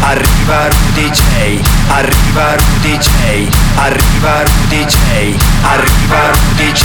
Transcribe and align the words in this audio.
Arriva 0.00 0.68
Rudy 0.68 1.10
J. 1.10 1.60
Arriva 1.88 2.54
Rudy 2.54 2.96
J. 2.96 3.48
Arriva 3.74 4.42
Rudy 4.44 4.84
J. 4.84 5.34
Arriva 5.62 6.30
Rudy 6.30 6.72
J. 6.72 6.82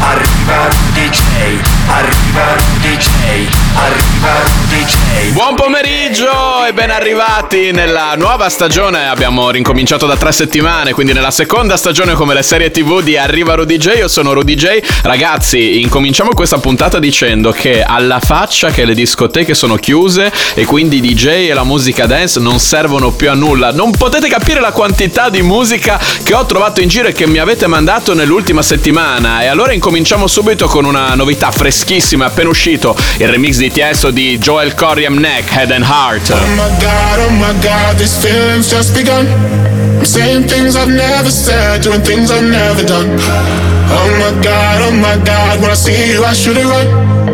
Arriva 0.00 0.68
Rudy 0.68 1.08
J. 1.10 1.20
Arriva 1.88 2.54
Rudy 2.56 2.96
J. 2.96 3.08
Arriva 3.74 4.32
Rudy 4.42 4.84
J. 4.84 5.32
Buon 5.32 5.54
pomeriggio 5.54 6.64
e 6.66 6.72
ben 6.72 6.90
arrivati 6.90 7.70
nella 7.70 8.14
nuova 8.16 8.48
stagione. 8.48 9.06
Abbiamo 9.06 9.50
rincominciato 9.50 10.06
da 10.06 10.16
tre 10.16 10.32
settimane, 10.32 10.92
quindi 10.92 11.12
nella 11.12 11.30
seconda 11.30 11.76
stagione 11.76 12.14
come 12.14 12.32
le 12.32 12.42
serie 12.42 12.70
TV 12.70 13.02
di 13.02 13.16
Arriva 13.18 13.54
Rudy 13.54 13.76
J. 13.76 13.98
Io 13.98 14.08
sono 14.08 14.32
Rudy 14.32 14.54
J. 14.54 14.78
Ragazzi, 15.02 15.80
incominciamo 15.82 16.30
questa 16.30 16.58
puntata 16.58 16.98
dicendo 16.98 17.52
che 17.52 17.82
alla 17.82 18.20
faccia 18.20 18.70
che 18.70 18.86
le 18.86 18.94
discoteche 18.94 19.54
sono 19.54 19.76
chiuse 19.76 20.32
e 20.54 20.64
quindi 20.64 20.96
i 20.96 21.00
DJ 21.00 21.26
e 21.50 21.52
la 21.52 21.64
musica 21.64 22.06
dance 22.06 22.37
non 22.38 22.58
servono 22.58 23.10
più 23.10 23.30
a 23.30 23.34
nulla. 23.34 23.72
Non 23.72 23.90
potete 23.90 24.28
capire 24.28 24.60
la 24.60 24.72
quantità 24.72 25.28
di 25.28 25.42
musica 25.42 26.00
che 26.22 26.34
ho 26.34 26.46
trovato 26.46 26.80
in 26.80 26.88
giro 26.88 27.08
e 27.08 27.12
che 27.12 27.26
mi 27.26 27.38
avete 27.38 27.66
mandato 27.66 28.14
nell'ultima 28.14 28.62
settimana. 28.62 29.42
E 29.42 29.46
allora 29.46 29.72
incominciamo 29.72 30.26
subito 30.26 30.66
con 30.66 30.84
una 30.84 31.14
novità 31.14 31.50
freschissima, 31.50 32.26
appena 32.26 32.48
uscito, 32.48 32.96
il 33.18 33.28
remix 33.28 33.56
di 33.56 33.70
Tiesto 33.70 34.10
di 34.10 34.38
Joel 34.38 34.74
Corey 34.74 35.04
and 35.04 35.18
Neck, 35.18 35.50
Head 35.54 35.70
and 35.70 35.84
Heart. 35.84 36.30
Oh 36.30 36.48
my 36.54 36.68
god, 36.78 37.18
oh 37.18 37.30
my 37.30 37.52
god, 37.60 37.96
these 37.96 38.16
feelings 38.16 38.70
just 38.70 38.94
begun. 38.94 39.26
I'm 39.98 40.04
saying 40.04 40.46
things 40.46 40.76
I've 40.76 40.88
never 40.88 41.30
said, 41.30 41.82
doing 41.82 42.02
things 42.02 42.30
I've 42.30 42.44
never 42.44 42.84
done. 42.84 43.08
Oh 43.90 44.08
my 44.18 44.42
god, 44.42 44.82
oh 44.82 44.92
my 44.92 45.16
god, 45.24 45.60
when 45.60 45.70
I 45.70 45.74
see 45.74 46.12
you, 46.12 46.24
I 46.24 46.32
should 46.32 46.56
it 46.56 46.64
run. 46.64 47.17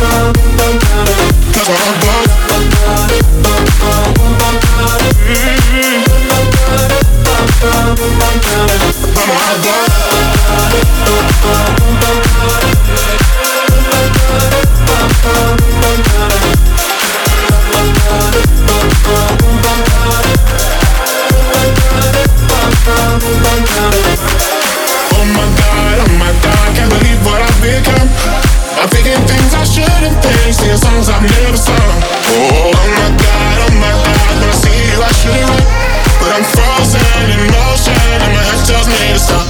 That's 0.00 0.40
things 30.00 30.16
shouldn't 30.16 30.24
think, 30.24 30.54
singing 30.54 30.76
songs 30.76 31.08
I've 31.08 31.22
never 31.22 31.56
sung. 31.56 31.76
Oh, 31.76 32.72
my 32.72 33.08
god, 33.20 33.56
oh 33.60 33.72
my 33.76 33.92
god, 33.92 34.34
when 34.40 34.48
I 34.48 34.56
see 34.56 34.72
you 34.72 35.02
I 35.02 35.12
should 35.12 35.36
run. 35.36 35.60
But 36.20 36.30
I'm 36.36 36.44
frozen 36.44 37.00
in 37.28 37.42
motion, 37.52 37.96
and 38.24 38.32
my 38.32 38.42
head 38.44 38.60
tells 38.64 38.88
me 38.88 39.12
to 39.12 39.18
stop, 39.18 39.49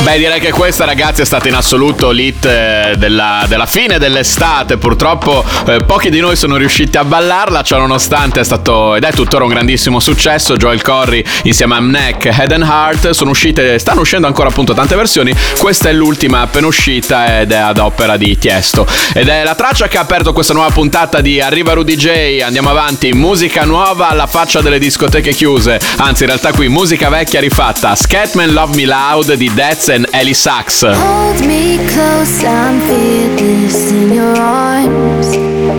Beh, 0.00 0.18
direi 0.18 0.40
che 0.40 0.50
questa, 0.50 0.84
ragazzi, 0.84 1.22
è 1.22 1.24
stata 1.24 1.48
in 1.48 1.54
assoluto 1.54 2.10
l'hit 2.10 2.44
eh, 2.44 2.94
della, 2.96 3.44
della 3.48 3.66
fine 3.66 3.98
dell'estate. 3.98 4.76
Purtroppo 4.76 5.44
eh, 5.66 5.82
pochi 5.84 6.10
di 6.10 6.20
noi 6.20 6.36
sono 6.36 6.56
riusciti 6.56 6.96
a 6.96 7.04
ballarla, 7.04 7.62
ciò 7.62 7.78
nonostante 7.78 8.40
è 8.40 8.44
stato 8.44 8.94
ed 8.94 9.04
è 9.04 9.12
tuttora 9.12 9.44
un 9.44 9.50
grandissimo 9.50 10.00
successo. 10.00 10.56
Joel 10.56 10.82
Corry 10.82 11.24
insieme 11.44 11.74
a 11.74 11.80
Neck, 11.80 12.26
Head 12.26 12.52
and 12.52 12.62
Heart 12.62 13.10
sono 13.10 13.30
uscite, 13.30 13.78
stanno 13.78 14.02
uscendo 14.02 14.26
ancora 14.26 14.48
appunto 14.48 14.74
tante 14.74 14.94
versioni. 14.94 15.34
Questa 15.58 15.88
è 15.88 15.92
l'ultima 15.92 16.42
appena 16.42 16.66
uscita 16.66 17.40
ed 17.40 17.52
è 17.52 17.56
ad 17.56 17.78
opera 17.78 18.16
di 18.16 18.36
Tiesto. 18.38 18.86
Ed 19.14 19.28
è 19.28 19.42
la 19.42 19.54
traccia 19.54 19.88
che 19.88 19.98
ha 19.98 20.02
aperto 20.02 20.32
questa 20.32 20.52
nuova 20.52 20.70
puntata 20.70 21.20
di 21.20 21.40
Arriva 21.40 21.72
Rudy 21.72 21.96
J. 21.96 22.40
Andiamo 22.42 22.70
avanti, 22.70 23.12
musica 23.12 23.64
nuova 23.64 24.08
alla 24.08 24.26
faccia 24.26 24.60
delle 24.60 24.78
discoteche 24.78 25.32
chiuse. 25.32 25.80
Anzi, 25.96 26.22
in 26.22 26.28
realtà 26.28 26.52
qui 26.52 26.68
musica 26.68 27.08
vecchia 27.08 27.40
rifatta. 27.40 27.94
Scatman 27.94 28.52
Love 28.52 28.74
Me 28.76 28.84
Loud 28.84 29.32
di 29.34 29.43
Death 29.48 29.88
and 29.88 30.06
Ellie 30.14 30.34
Sachs. 30.34 30.82
Hold 30.82 31.40
me 31.46 31.76
close, 31.88 32.44
I'm 32.44 32.80
fearless 32.88 33.90
in 33.92 34.12
your 34.12 34.36
arms, 34.36 35.34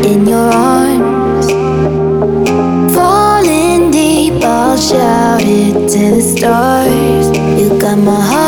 in 0.05 0.27
your 0.27 0.51
arms. 0.51 1.47
Falling 2.93 3.91
deep, 3.91 4.43
I'll 4.43 4.77
shout 4.77 5.41
it 5.41 5.89
to 5.93 6.15
the 6.15 6.21
stars. 6.21 7.27
You 7.59 7.79
got 7.79 7.97
my 7.97 8.19
heart. 8.19 8.44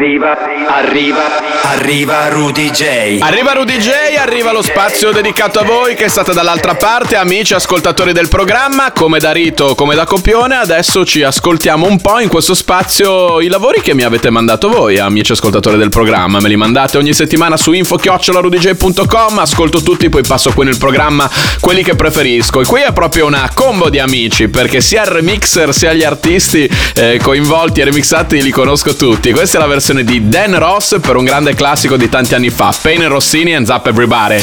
Arriva, 0.00 0.34
arriva, 0.66 1.20
arriva 1.64 2.28
Rudy 2.30 2.70
J. 2.70 3.18
Arriva 3.20 3.52
Rudy 3.52 3.76
J, 3.76 3.90
arriva 4.18 4.50
lo 4.50 4.62
spazio 4.62 5.12
dedicato 5.12 5.58
a 5.58 5.62
voi 5.62 5.94
che 5.94 6.08
state 6.08 6.32
dall'altra 6.32 6.74
parte, 6.74 7.16
amici 7.16 7.52
ascoltatori 7.52 8.14
del 8.14 8.30
programma, 8.30 8.92
come 8.92 9.18
da 9.18 9.30
rito, 9.30 9.74
come 9.74 9.94
da 9.94 10.06
copione, 10.06 10.56
adesso 10.56 11.04
ci 11.04 11.22
ascoltiamo 11.22 11.86
un 11.86 12.00
po' 12.00 12.18
in 12.18 12.28
questo 12.28 12.54
spazio 12.54 13.42
i 13.42 13.48
lavori 13.48 13.82
che 13.82 13.92
mi 13.92 14.02
avete 14.02 14.30
mandato 14.30 14.70
voi, 14.70 14.98
amici 14.98 15.32
ascoltatori 15.32 15.76
del 15.76 15.90
programma, 15.90 16.40
me 16.40 16.48
li 16.48 16.56
mandate 16.56 16.96
ogni 16.96 17.12
settimana 17.12 17.58
su 17.58 17.72
info-rudj.com, 17.72 19.38
ascolto 19.38 19.82
tutti, 19.82 20.08
poi 20.08 20.22
passo 20.26 20.50
qui 20.54 20.64
nel 20.64 20.78
programma 20.78 21.28
quelli 21.60 21.82
che 21.82 21.94
preferisco 21.94 22.62
e 22.62 22.64
qui 22.64 22.80
è 22.80 22.94
proprio 22.94 23.26
una 23.26 23.50
combo 23.52 23.90
di 23.90 23.98
amici 23.98 24.48
perché 24.48 24.80
sia 24.80 25.02
il 25.02 25.10
remixer 25.10 25.74
sia 25.74 25.92
gli 25.92 26.04
artisti 26.04 26.66
eh, 26.94 27.20
coinvolti 27.22 27.82
e 27.82 27.84
remixati 27.84 28.40
li 28.40 28.50
conosco 28.50 28.96
tutti, 28.96 29.30
questa 29.32 29.58
è 29.58 29.60
la 29.60 29.66
versione 29.66 29.88
di 29.90 30.28
Dan 30.28 30.56
Ross 30.56 31.00
per 31.00 31.16
un 31.16 31.24
grande 31.24 31.54
classico 31.54 31.96
di 31.96 32.08
tanti 32.08 32.34
anni 32.34 32.48
fa, 32.48 32.72
Payne 32.80 33.08
Rossini 33.08 33.54
and 33.54 33.66
Zap 33.66 33.88
Everybody. 33.88 34.40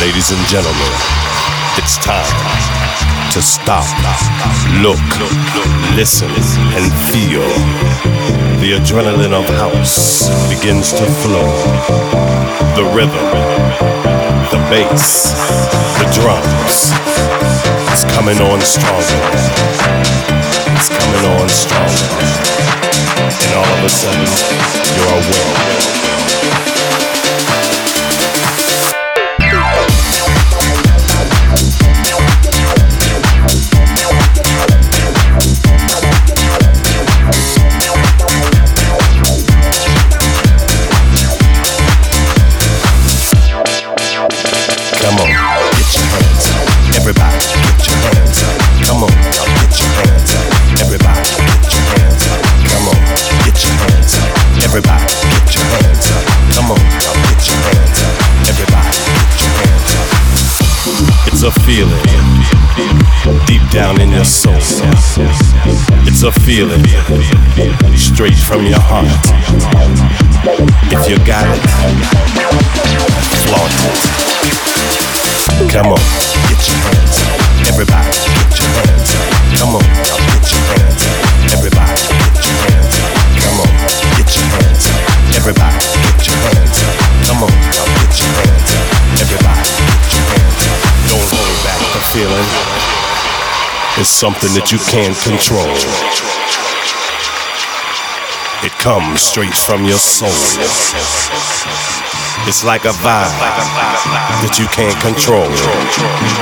Ladies 0.00 0.30
and 0.30 0.44
gentlemen, 0.48 0.90
it's 1.76 1.96
time 1.98 2.26
to 3.30 3.40
stop, 3.40 3.86
look, 4.82 4.98
listen, 5.94 6.28
and 6.74 6.92
feel. 7.10 7.46
The 8.58 8.72
adrenaline 8.72 9.32
of 9.32 9.48
house 9.56 10.28
begins 10.48 10.92
to 10.94 11.04
flow. 11.22 11.46
The 12.74 12.84
rhythm, 12.92 13.30
the 14.50 14.58
bass, 14.68 15.30
the 15.98 16.10
drums. 16.12 16.90
It's 17.92 18.04
coming 18.16 18.40
on 18.40 18.60
stronger. 18.62 19.22
It's 20.74 20.88
coming 20.88 21.24
on 21.38 21.48
stronger. 21.48 22.85
And 23.26 23.54
all 23.54 23.64
of 23.64 23.84
a 23.84 23.88
sudden, 23.88 24.24
you're 24.94 25.08
aware. 25.08 26.15
A 61.46 61.50
feeling 61.60 62.02
deep 63.46 63.62
down 63.70 64.00
in 64.00 64.10
your 64.10 64.24
soul. 64.24 64.56
It's 64.56 66.22
a 66.24 66.32
feeling 66.32 66.82
straight 67.94 68.34
from 68.34 68.66
your 68.66 68.80
heart. 68.82 69.06
If 70.90 71.08
you 71.08 71.16
got 71.22 71.46
it, 71.46 71.62
flaunt 73.46 73.70
it. 73.86 73.94
Come 75.70 75.94
on, 75.94 76.02
get 76.50 76.66
your 76.66 76.82
hands 76.82 77.14
up. 77.22 77.38
Everybody, 77.70 78.10
get 78.10 78.58
your 78.58 78.66
hands 78.82 79.14
up. 79.14 79.30
Come 79.54 79.78
on, 79.78 79.86
get 79.86 80.50
your 80.50 80.66
hands 80.66 81.06
up. 81.06 81.54
Everybody, 81.54 81.94
get 82.26 82.42
your 82.42 82.58
hands 82.66 82.98
up. 82.98 83.14
Come 83.38 83.62
on, 83.62 83.70
get 84.18 84.34
your 84.34 84.50
hands 84.50 84.86
up. 84.90 84.98
Everybody, 85.38 85.78
get 85.78 86.26
your 86.26 86.38
hands 86.42 86.78
up. 86.82 86.98
Come 87.22 87.46
on, 87.46 87.54
get 87.54 88.18
your 88.18 88.34
hands 88.34 88.74
up. 88.74 88.86
Everybody, 89.22 89.65
the 91.96 92.02
feeling. 92.12 92.48
It's 93.98 94.10
something 94.10 94.52
that 94.52 94.70
you 94.70 94.78
can't 94.92 95.16
control. 95.24 95.64
It 98.62 98.72
comes 98.72 99.22
straight 99.22 99.54
from 99.54 99.86
your 99.86 99.96
soul. 99.96 100.28
It's 102.44 102.62
like 102.62 102.84
a 102.84 102.92
vibe 103.00 103.32
that 104.44 104.60
you 104.60 104.68
can't 104.68 104.94
control. 105.00 105.48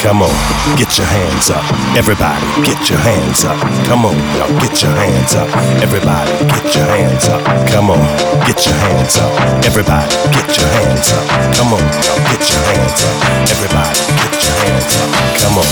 Come 0.02 0.26
on, 0.26 0.35
get 0.75 0.99
your 0.99 1.06
hands 1.06 1.49
up. 1.55 1.62
Everybody, 1.94 2.43
get 2.67 2.76
your 2.91 2.99
hands 2.99 3.46
up. 3.46 3.56
Come 3.87 4.02
on, 4.05 4.19
now 4.35 4.50
get 4.58 4.82
your 4.82 4.91
hands 4.99 5.38
up. 5.38 5.46
Everybody, 5.79 6.35
get 6.50 6.75
your 6.75 6.85
hands 6.91 7.31
up. 7.31 7.41
Come 7.70 7.94
on, 7.94 8.02
get 8.44 8.58
your 8.67 8.75
hands 8.75 9.17
up. 9.17 9.31
Everybody, 9.65 10.10
get 10.34 10.51
your 10.58 10.69
hands 10.82 11.08
up. 11.15 11.24
Come 11.55 11.72
on, 11.72 11.81
now 11.81 12.19
get 12.27 12.43
your 12.43 12.63
hands 12.74 13.01
up. 13.01 13.15
Everybody, 13.55 14.01
get 14.19 14.34
your 14.43 14.56
hands 14.67 14.93
up. 14.98 15.08
Come 15.41 15.56
on, 15.63 15.69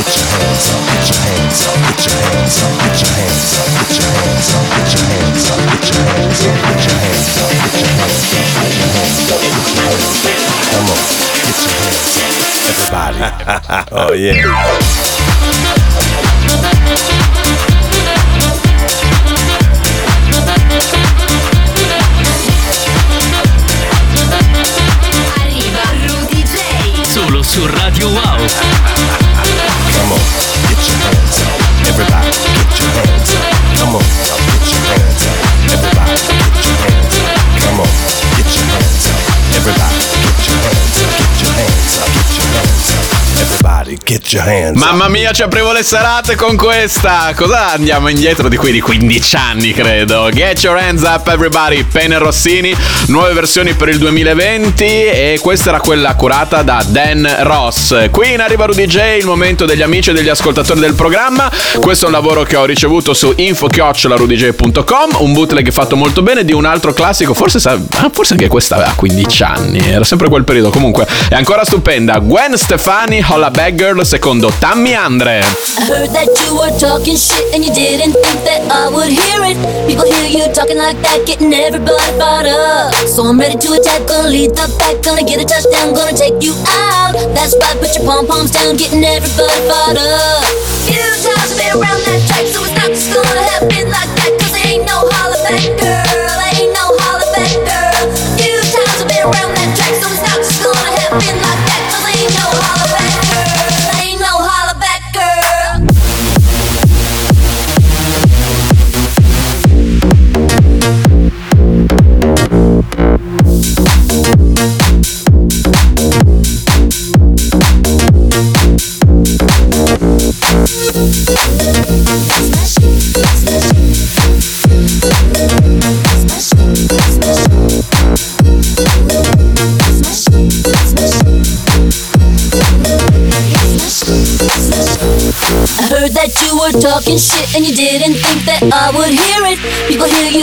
get 0.00 0.08
your 0.16 0.26
hands 0.26 0.66
up. 0.72 0.80
Get 0.88 1.04
your 1.06 1.20
hands 1.20 1.60
up. 1.62 1.76
Get 1.86 2.00
your 2.02 2.16
hands 2.16 2.56
up. 2.58 2.72
Get 2.80 2.98
your 2.98 3.12
hands 3.14 3.46
up. 3.52 3.68
Get 3.70 3.86
your 3.86 4.02
hands 4.02 4.02
up. 4.02 4.02
Get 4.02 4.02
your 4.02 4.16
hands 4.16 4.48
up. 4.50 4.66
Get 4.72 4.90
your 4.90 5.06
hands 5.06 5.44
up. 5.46 5.60
Get 5.62 5.86
your 5.86 5.96
hands 5.96 6.16
up. 6.16 6.42
Get 6.56 6.82
your 6.82 6.98
hands 6.98 7.34
up. 7.36 7.50
Get 7.62 7.78
your 7.78 8.00
hands 8.00 9.62
up. 9.62 9.65
Get 9.66 9.76
your 9.76 9.96
hands 9.96 10.24
up. 10.26 10.56
Come 10.70 10.86
on, 10.86 11.00
get 11.10 11.20
your 11.20 11.34
hands 11.34 11.60
up. 11.66 11.86
Everybody. 12.70 13.18
oh 13.92 14.12
yeah. 14.12 15.25
Get 44.16 44.32
your 44.32 44.46
hands. 44.46 44.78
Mamma 44.78 45.08
mia, 45.08 45.32
ci 45.32 45.42
aprivo 45.42 45.72
le 45.72 45.82
serate 45.82 46.36
con 46.36 46.56
questa. 46.56 47.32
Cosa 47.34 47.72
andiamo 47.72 48.08
indietro 48.08 48.48
di 48.48 48.56
qui 48.56 48.72
di 48.72 48.80
15 48.80 49.36
anni, 49.36 49.72
credo. 49.72 50.28
Get 50.32 50.62
your 50.62 50.78
hands 50.78 51.02
up, 51.02 51.28
everybody. 51.28 51.84
Pene 51.84 52.16
Rossini, 52.18 52.74
nuove 53.08 53.32
versioni 53.34 53.74
per 53.74 53.88
il 53.88 53.98
2020. 53.98 54.84
E 54.84 55.38
questa 55.42 55.68
era 55.70 55.80
quella 55.80 56.14
curata 56.14 56.62
da 56.62 56.82
Dan 56.86 57.28
Ross. 57.40 58.08
Qui 58.10 58.32
in 58.32 58.40
Arriva 58.40 58.64
Rudy 58.64 58.86
J, 58.86 59.18
il 59.18 59.26
momento 59.26 59.66
degli 59.66 59.82
amici 59.82 60.10
e 60.10 60.12
degli 60.12 60.28
ascoltatori 60.28 60.80
del 60.80 60.94
programma. 60.94 61.50
Questo 61.78 62.06
è 62.06 62.08
un 62.08 62.14
lavoro 62.14 62.42
che 62.44 62.56
ho 62.56 62.64
ricevuto 62.64 63.12
su 63.12 63.32
info-rudj.com. 63.36 65.16
Un 65.18 65.32
bootleg 65.32 65.70
fatto 65.70 65.96
molto 65.96 66.22
bene 66.22 66.44
di 66.44 66.52
un 66.52 66.64
altro 66.64 66.92
classico. 66.92 67.34
Forse, 67.34 67.58
forse 68.12 68.32
anche 68.32 68.48
questa 68.48 68.76
aveva 68.76 68.92
15 68.94 69.42
anni. 69.42 69.78
Era 69.90 70.04
sempre 70.04 70.28
quel 70.28 70.44
periodo. 70.44 70.70
Comunque, 70.70 71.06
è 71.28 71.34
ancora 71.34 71.64
stupenda. 71.64 72.18
Gwen 72.18 72.56
Stefani, 72.56 73.22
Holla 73.26 73.50
Bag 73.50 73.74
Girl, 73.74 74.04
secondo 74.06 74.52
Tammy 74.60 74.94
Andre. 74.94 75.42
I 75.42 75.82
heard 75.90 76.14
that 76.14 76.30
you 76.38 76.54
were 76.54 76.70
talking 76.78 77.18
shit 77.18 77.42
and 77.50 77.66
you 77.66 77.74
didn't 77.74 78.14
think 78.14 78.38
that 78.46 78.62
I 78.70 78.86
would 78.86 79.10
hear 79.10 79.42
it. 79.42 79.58
People 79.90 80.06
hear 80.06 80.30
you 80.30 80.46
talking 80.54 80.78
like 80.78 80.94
that, 81.02 81.26
getting 81.26 81.50
everybody 81.50 81.98
fired 82.14 82.46
up. 82.46 82.94
So 83.10 83.26
I'm 83.26 83.34
ready 83.34 83.58
to 83.58 83.68
attack, 83.74 84.06
gonna 84.06 84.30
lead 84.30 84.54
the 84.54 84.70
pack, 84.78 85.02
gonna 85.02 85.26
get 85.26 85.42
a 85.42 85.44
touchdown, 85.44 85.90
gonna 85.90 86.14
take 86.14 86.38
you 86.38 86.54
out. 86.70 87.18
That's 87.34 87.58
right, 87.58 87.74
put 87.82 87.98
your 87.98 88.06
pom 88.06 88.30
poms 88.30 88.54
down, 88.54 88.78
getting 88.78 89.02
everybody 89.02 89.58
fired 89.66 89.98
up. 89.98 90.46
Few 90.86 91.02
times 91.26 91.50
I've 91.50 91.58
been 91.58 91.74
around 91.74 92.00
that 92.06 92.22
track, 92.30 92.46
so 92.46 92.62
it's 92.62 92.78
not 92.78 92.90
just 92.94 93.10
gonna 93.10 93.42
happen 93.42 93.90
like 93.90 94.12
that. 94.22 94.35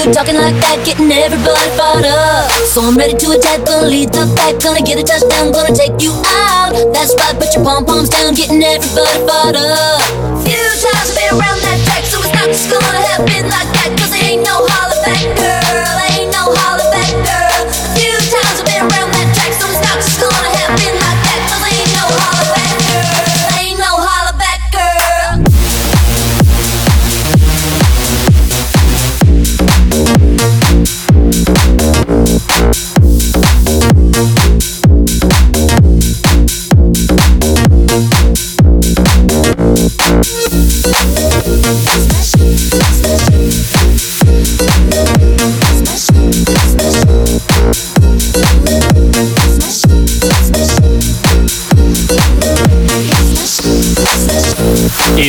You 0.05 0.11
talking 0.11 0.35
like 0.35 0.55
that, 0.59 0.83
getting 0.83 1.11
everybody 1.11 1.69
fired 1.79 2.03
up. 2.03 2.51
So 2.67 2.83
I'm 2.83 2.97
ready 2.99 3.15
to 3.15 3.27
attack, 3.31 3.63
gonna 3.63 3.87
lead 3.87 4.11
the 4.11 4.27
pack, 4.35 4.59
gonna 4.59 4.83
get 4.83 4.99
a 4.99 5.03
touchdown, 5.03 5.55
gonna 5.55 5.71
take 5.71 5.95
you 6.03 6.11
out. 6.43 6.75
That's 6.91 7.15
right, 7.15 7.35
put 7.39 7.55
your 7.55 7.63
pom 7.63 7.85
poms 7.87 8.09
down, 8.11 8.35
getting 8.35 8.59
everybody 8.59 9.19
fired 9.23 9.55
up. 9.55 10.03
Few 10.43 10.59
times 10.59 11.07
I've 11.07 11.15
been 11.15 11.31
around 11.39 11.59
that 11.63 11.79
track, 11.87 12.03
so 12.03 12.19
it's 12.19 12.35
not 12.35 12.47
just 12.51 12.67
gonna 12.67 12.99
happen 13.15 13.47
like 13.47 13.69
that, 13.79 13.91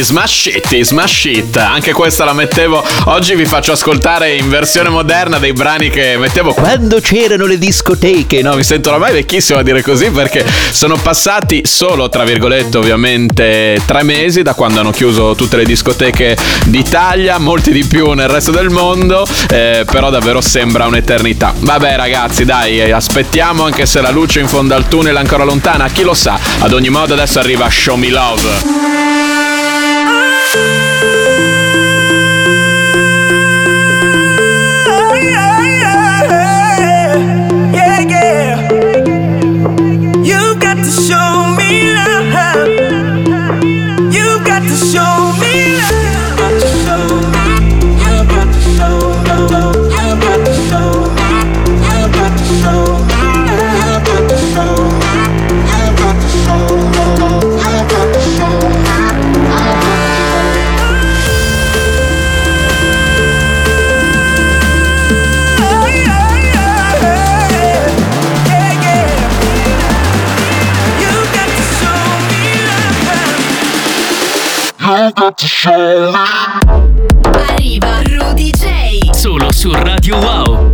Smash 0.05 1.25
It. 1.25 1.57
Anche 1.57 1.93
questa 1.93 2.25
la 2.25 2.35
mettevo. 2.35 2.85
Oggi 3.07 3.35
vi 3.35 3.47
faccio 3.47 3.73
ascoltare 3.73 4.35
in 4.35 4.51
versione 4.51 4.91
moderna 4.91 5.39
dei 5.39 5.55
brani 5.55 5.89
che 5.89 6.17
mettevo 6.19 6.53
quando 6.53 7.01
c'erano 7.01 7.47
le 7.47 7.57
discoteche. 7.57 8.43
No, 8.43 8.55
mi 8.55 8.63
sento 8.63 8.93
ormai 8.93 9.13
vecchissimo 9.13 9.59
a 9.59 9.63
dire 9.63 9.83
così 9.83 10.11
perché 10.11 10.45
sono 10.71 10.97
passati 10.97 11.63
solo, 11.65 12.11
tra 12.11 12.25
virgolette, 12.25 12.77
ovviamente 12.77 13.81
tre 13.87 14.03
mesi 14.03 14.43
da 14.43 14.53
quando 14.53 14.81
hanno 14.81 14.91
chiuso 14.91 15.35
tutte 15.35 15.57
le 15.57 15.65
discoteche 15.65 16.37
d'Italia, 16.67 17.39
molti 17.39 17.73
di 17.73 17.85
più 17.85 18.13
nel 18.13 18.29
resto 18.29 18.51
del 18.51 18.69
mondo. 18.69 19.27
eh, 19.49 19.87
però 19.91 20.11
davvero 20.11 20.43
sembra 20.43 20.87
un'eternità. 20.87 21.55
Vabbè, 21.57 21.97
ragazzi, 21.97 22.45
dai, 22.45 22.91
aspettiamo 22.91 23.65
anche 23.65 23.87
se 23.87 24.03
la 24.03 24.11
luce 24.11 24.41
in 24.41 24.49
fondo 24.49 24.75
al 24.75 24.87
tunnel 24.87 25.17
è 25.17 25.19
ancora 25.19 25.45
lontana. 25.45 25.89
Chi 25.89 26.03
lo 26.03 26.13
sa? 26.15 26.39
Ad 26.59 26.73
ogni 26.75 26.91
modo, 26.91 27.15
adesso 27.15 27.39
arriva 27.39 27.69
Show 27.71 27.97
Me 27.97 28.11
Love. 28.11 29.34
Thank 30.55 30.89
you. 30.89 30.94
Arriva 77.49 78.03
Rudy 78.03 78.51
J. 78.51 79.15
Solo 79.15 79.51
su 79.51 79.73
Radio 79.73 80.19
Wow. 80.19 80.74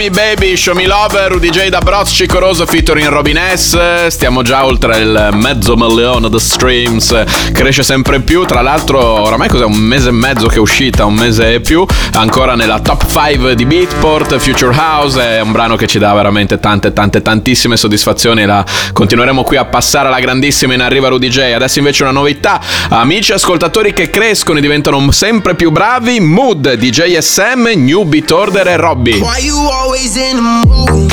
Me 0.00 0.08
Baby, 0.08 0.56
Show 0.56 0.74
Me 0.74 0.86
Love, 0.86 1.28
Rudy 1.28 1.50
J 1.50 1.68
da 1.68 1.80
Broz, 1.80 2.10
Cicoroso, 2.10 2.64
featuring 2.64 3.08
Robin 3.08 3.38
S. 3.54 4.06
Stiamo 4.06 4.40
già 4.40 4.64
oltre 4.64 4.96
il 4.96 5.28
mezzo 5.32 5.76
milione 5.76 6.30
di 6.30 6.38
streams, 6.38 7.24
cresce 7.52 7.82
sempre 7.82 8.20
più. 8.20 8.46
Tra 8.46 8.62
l'altro, 8.62 8.98
oramai 8.98 9.50
cos'è? 9.50 9.66
Un 9.66 9.76
mese 9.76 10.08
e 10.08 10.12
mezzo 10.12 10.46
che 10.46 10.54
è 10.54 10.58
uscita, 10.58 11.04
un 11.04 11.12
mese 11.12 11.52
e 11.52 11.60
più. 11.60 11.84
Ancora 12.14 12.54
nella 12.54 12.80
top 12.80 13.04
5 13.06 13.54
di 13.54 13.66
Beatport, 13.66 14.38
Future 14.38 14.74
House. 14.74 15.20
È 15.20 15.40
un 15.40 15.52
brano 15.52 15.76
che 15.76 15.86
ci 15.86 15.98
dà 15.98 16.14
veramente 16.14 16.58
tante, 16.58 16.94
tante, 16.94 17.20
tantissime 17.20 17.76
soddisfazioni. 17.76 18.46
La 18.46 18.64
continueremo 18.94 19.42
qui 19.42 19.58
a 19.58 19.66
passare 19.66 20.08
alla 20.08 20.20
grandissima 20.20 20.72
in 20.72 20.80
arriva 20.80 21.08
Rudy 21.08 21.28
J. 21.28 21.52
Adesso 21.56 21.78
invece 21.78 22.04
una 22.04 22.12
novità. 22.12 22.58
Amici 22.88 23.32
ascoltatori 23.32 23.92
che 23.92 24.08
crescono 24.08 24.60
e 24.60 24.62
diventano 24.62 25.10
sempre 25.10 25.54
più 25.54 25.70
bravi. 25.70 26.20
Mood, 26.20 26.72
DJ 26.76 27.18
SM, 27.18 27.68
New 27.74 28.04
Beat 28.04 28.30
Order 28.30 28.66
e 28.66 28.76
Robby. 28.76 29.18
Why 29.18 29.44
you 29.44 29.58
always 29.68 29.89
in 29.98 30.36
the 30.36 30.42
mood? 30.68 31.10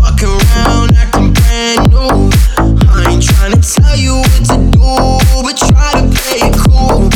Fucking 0.00 0.28
around, 0.28 0.96
acting 0.96 1.32
brand 1.34 1.90
new. 1.90 2.30
I 2.88 3.12
ain't 3.12 3.22
tryna 3.22 3.60
tell 3.60 3.96
you 3.96 4.16
what 4.16 4.44
to 4.48 4.56
do, 4.72 5.42
but 5.42 5.56
try 5.58 5.92
to 5.92 6.08
play 6.08 6.24
play 6.24 6.48
it 6.48 6.56
cool. 6.64 7.10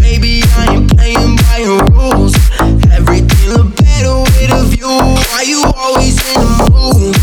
Baby, 0.00 0.42
I 0.56 0.74
ain't 0.74 0.90
playing 0.96 1.36
by 1.36 1.58
your 1.58 1.84
rules. 1.94 2.34
Everything 2.90 3.50
look 3.50 3.76
better 3.76 4.18
with 4.18 4.50
a 4.50 4.64
view. 4.66 4.98
Why 5.30 5.44
you 5.46 5.62
always 5.76 6.18
in 6.26 6.40
the 6.42 6.70
mood? 6.72 7.17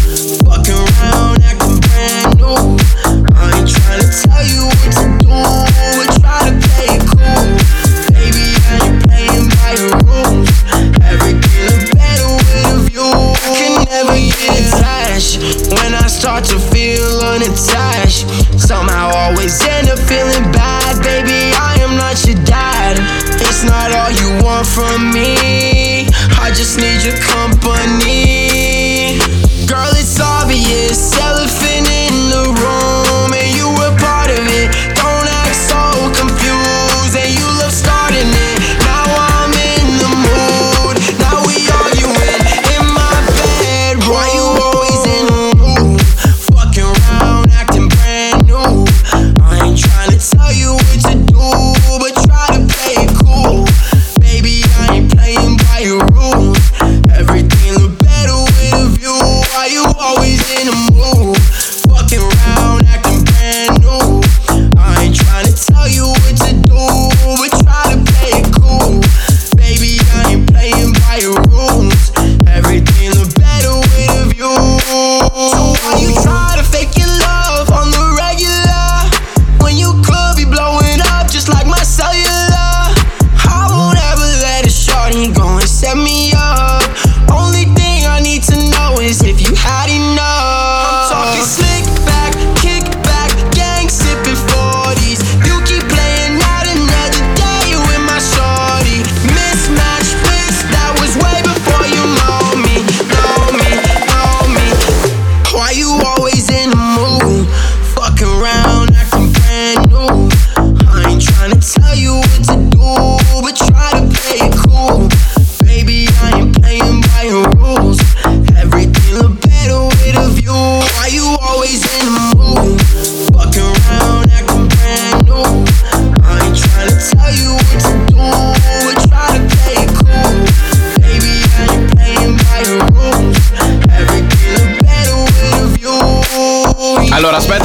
Start 16.25 16.44
to 16.44 16.58
feel 16.58 17.22
unattached. 17.22 18.25
Somehow 18.58 19.13
always 19.13 19.62
end 19.62 19.89
up 19.89 20.00
feeling 20.10 20.51
bad, 20.51 20.98
baby. 21.03 21.53
I 21.53 21.77
am 21.86 21.98
not 22.01 22.17
your 22.25 22.41
dad. 22.44 22.98
It's 23.46 23.63
not 23.63 23.94
all 23.94 24.10
you 24.10 24.44
want 24.44 24.65
from 24.65 25.13
me. 25.13 26.10
I 26.41 26.50
just 26.50 26.79
need 26.82 27.05
your 27.05 27.17
company. 27.22 27.85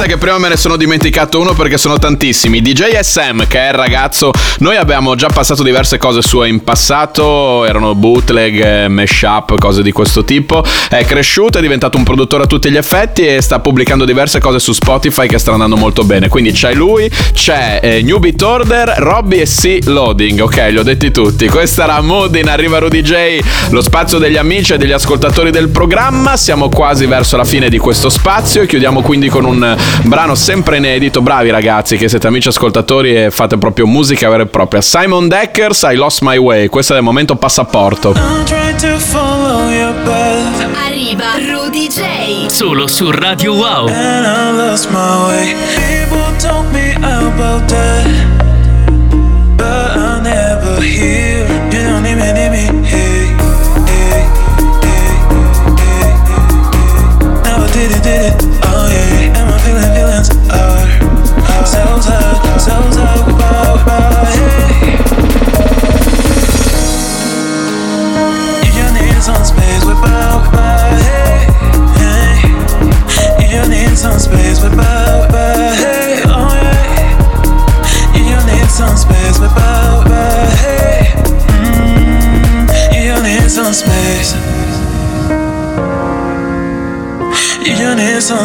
Aspetta 0.01 0.05
che 0.07 0.17
prima 0.17 0.37
me 0.37 0.49
ne 0.49 0.57
sono 0.57 0.77
dimenticato 0.77 1.39
uno 1.39 1.53
perché 1.53 1.77
sono 1.77 1.97
tantissimi. 1.97 2.61
DJ 2.61 2.99
SM, 2.99 3.45
che 3.47 3.59
è 3.59 3.67
il 3.67 3.73
ragazzo, 3.73 4.31
noi 4.59 4.75
abbiamo 4.75 5.15
già 5.15 5.27
passato 5.27 5.63
diverse 5.63 5.97
cose 5.97 6.21
sue 6.21 6.47
in 6.47 6.63
passato, 6.63 7.65
erano 7.65 7.93
bootleg, 7.93 8.63
eh, 8.63 8.87
mashup, 8.87 9.57
cose 9.59 9.83
di 9.83 9.91
questo 9.91 10.23
tipo. 10.23 10.63
È 10.89 11.03
cresciuto, 11.05 11.57
è 11.57 11.61
diventato 11.61 11.97
un 11.97 12.03
produttore 12.03 12.43
a 12.43 12.45
tutti 12.47 12.71
gli 12.71 12.77
effetti 12.77 13.25
e 13.25 13.41
sta 13.41 13.59
pubblicando 13.59 14.05
diverse 14.05 14.39
cose 14.39 14.59
su 14.59 14.71
Spotify 14.71 15.27
che 15.27 15.37
stanno 15.37 15.61
andando 15.61 15.77
molto 15.77 16.03
bene. 16.03 16.29
Quindi 16.29 16.51
c'è 16.51 16.73
lui, 16.73 17.09
c'è 17.33 17.79
eh, 17.81 18.01
New 18.01 18.17
Beat 18.17 18.41
Order, 18.41 18.93
Robbie 18.97 19.41
e 19.41 19.45
C 19.45 19.79
Loading, 19.85 20.39
ok, 20.39 20.67
li 20.69 20.77
ho 20.77 20.83
detti 20.83 21.11
tutti. 21.11 21.47
Questa 21.47 21.83
era 21.83 22.01
Mood 22.01 22.35
in 22.35 22.49
Arriva 22.49 22.79
Rudy 22.79 23.01
J, 23.01 23.39
lo 23.69 23.81
spazio 23.81 24.17
degli 24.17 24.37
amici 24.37 24.73
e 24.73 24.77
degli 24.77 24.93
ascoltatori 24.93 25.51
del 25.51 25.69
programma. 25.69 26.37
Siamo 26.37 26.69
quasi 26.69 27.05
verso 27.05 27.37
la 27.37 27.45
fine 27.45 27.69
di 27.69 27.77
questo 27.77 28.09
spazio 28.09 28.63
e 28.63 28.67
chiudiamo 28.67 29.01
quindi 29.01 29.29
con 29.29 29.45
un 29.45 29.77
brano 30.03 30.35
sempre 30.35 30.77
inedito. 30.77 31.21
Bravi 31.21 31.49
ragazzi 31.49 31.97
che 31.97 32.09
siete 32.09 32.27
amici 32.27 32.47
ascoltatori 32.47 33.15
e 33.15 33.31
fate 33.31 33.57
proprio 33.57 33.85
musica 33.87 34.29
vera 34.29 34.43
e 34.43 34.47
propria. 34.47 34.81
Simon 34.81 35.27
Deckers, 35.27 35.81
I 35.83 35.95
Lost 35.95 36.21
My 36.21 36.37
Way. 36.37 36.67
Questo 36.67 36.93
è 36.93 36.97
il 36.97 37.03
momento 37.03 37.35
passaporto. 37.35 38.13
Arriva 40.85 41.25
Rudy 41.37 41.87
J. 41.87 42.47
Solo 42.47 42.87
su 42.87 43.09
Radio 43.11 43.53
Wow. 43.53 43.87
and 43.87 44.25
I 44.25 44.51
lost 44.55 44.89
my 44.89 45.27
way. 45.27 45.55
People 45.75 46.35
told 46.39 46.71
me 46.71 46.93
about 46.95 47.67
that, 47.67 48.05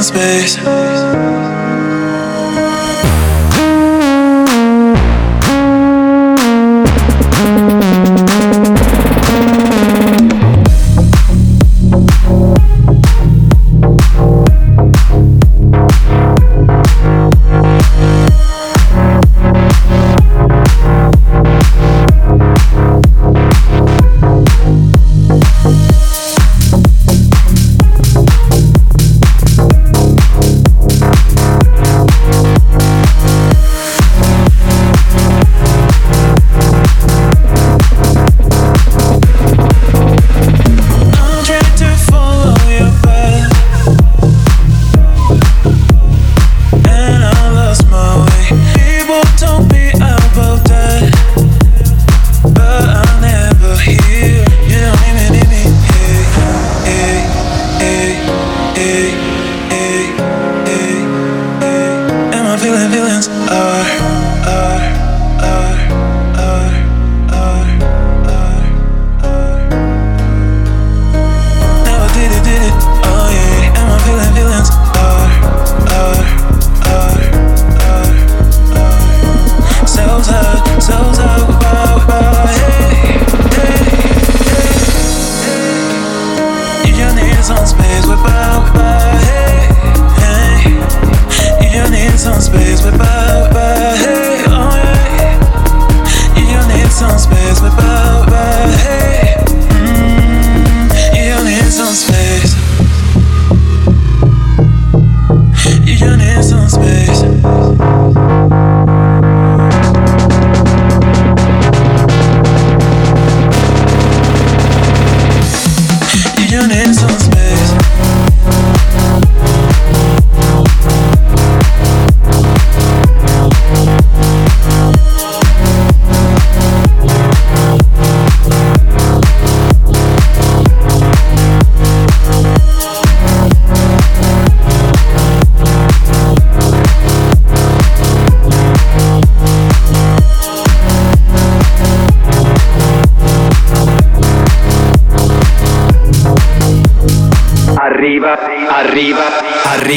space. 0.02 0.75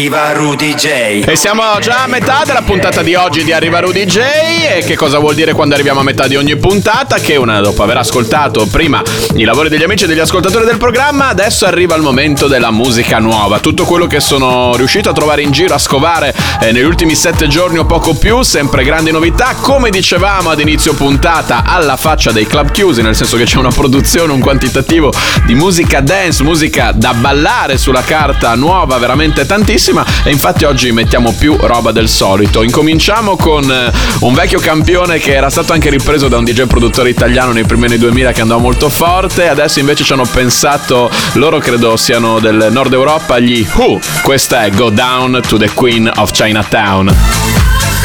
Arriva 0.09 0.28
Rudy 0.39 0.73
J. 0.73 1.23
E 1.25 1.35
siamo 1.35 1.63
già 1.81 2.03
a 2.03 2.07
metà 2.07 2.43
della 2.45 2.61
puntata 2.61 3.01
di 3.01 3.13
oggi 3.13 3.43
di 3.43 3.51
Arriva 3.51 3.81
Rudy 3.81 4.05
J. 4.05 4.19
E 4.19 4.83
che 4.85 4.95
cosa 4.95 5.19
vuol 5.19 5.35
dire 5.35 5.51
quando 5.51 5.73
arriviamo 5.73 5.99
a 5.99 6.03
metà 6.03 6.27
di 6.27 6.37
ogni 6.37 6.55
puntata? 6.55 7.17
Che 7.17 7.35
una, 7.35 7.59
dopo 7.59 7.83
aver 7.83 7.97
ascoltato 7.97 8.65
prima 8.67 9.03
i 9.35 9.43
lavori 9.43 9.67
degli 9.67 9.83
amici 9.83 10.05
e 10.05 10.07
degli 10.07 10.19
ascoltatori 10.19 10.63
del 10.63 10.77
programma, 10.77 11.27
adesso 11.27 11.65
arriva 11.65 11.93
il 11.95 12.01
momento 12.03 12.47
della 12.47 12.71
musica 12.71 13.19
nuova. 13.19 13.59
Tutto 13.59 13.83
quello 13.83 14.07
che 14.07 14.21
sono 14.21 14.73
riuscito 14.77 15.09
a 15.09 15.13
trovare 15.13 15.41
in 15.41 15.51
giro, 15.51 15.73
a 15.73 15.77
scovare 15.77 16.33
eh, 16.61 16.71
negli 16.71 16.85
ultimi 16.85 17.15
sette 17.15 17.49
giorni 17.49 17.77
o 17.77 17.85
poco 17.85 18.13
più, 18.13 18.41
sempre 18.41 18.85
grandi 18.85 19.11
novità. 19.11 19.55
Come 19.59 19.89
dicevamo 19.89 20.51
ad 20.51 20.61
inizio 20.61 20.93
puntata, 20.93 21.63
alla 21.65 21.97
faccia 21.97 22.31
dei 22.31 22.47
club 22.47 22.71
chiusi, 22.71 23.01
nel 23.01 23.15
senso 23.15 23.35
che 23.35 23.43
c'è 23.43 23.57
una 23.57 23.71
produzione, 23.71 24.31
un 24.31 24.39
quantitativo 24.39 25.11
di 25.45 25.55
musica 25.55 25.99
dance, 25.99 26.43
musica 26.43 26.93
da 26.93 27.13
ballare 27.13 27.77
sulla 27.77 28.03
carta 28.03 28.55
nuova, 28.55 28.97
veramente 28.97 29.45
tantissima. 29.45 30.05
E 30.29 30.31
infatti 30.31 30.63
oggi 30.63 30.91
mettiamo 30.91 31.33
più 31.33 31.57
roba 31.59 31.91
del 31.91 32.07
solito. 32.07 32.61
Incominciamo 32.61 33.35
con 33.35 33.63
eh, 33.63 33.91
un 34.19 34.35
vecchio 34.35 34.59
campione 34.59 35.17
che 35.17 35.33
era 35.33 35.49
stato 35.49 35.73
anche 35.73 35.89
ripreso 35.89 36.27
da 36.27 36.37
un 36.37 36.43
DJ 36.43 36.67
produttore 36.67 37.09
italiano 37.09 37.51
nei 37.51 37.65
primi 37.65 37.85
anni 37.85 37.97
2000 37.97 38.31
che 38.31 38.41
andava 38.41 38.61
molto 38.61 38.89
forte. 38.89 39.47
Adesso 39.47 39.79
invece 39.79 40.03
ci 40.03 40.13
hanno 40.13 40.27
pensato, 40.31 41.09
loro 41.33 41.57
credo 41.57 41.97
siano 41.97 42.37
del 42.37 42.67
nord 42.69 42.93
Europa, 42.93 43.39
gli 43.39 43.67
Who. 43.73 43.99
Questa 44.21 44.65
è 44.65 44.69
Go 44.69 44.91
Down 44.91 45.41
to 45.47 45.57
the 45.57 45.71
Queen 45.73 46.07
of 46.17 46.29
Chinatown. 46.29 47.98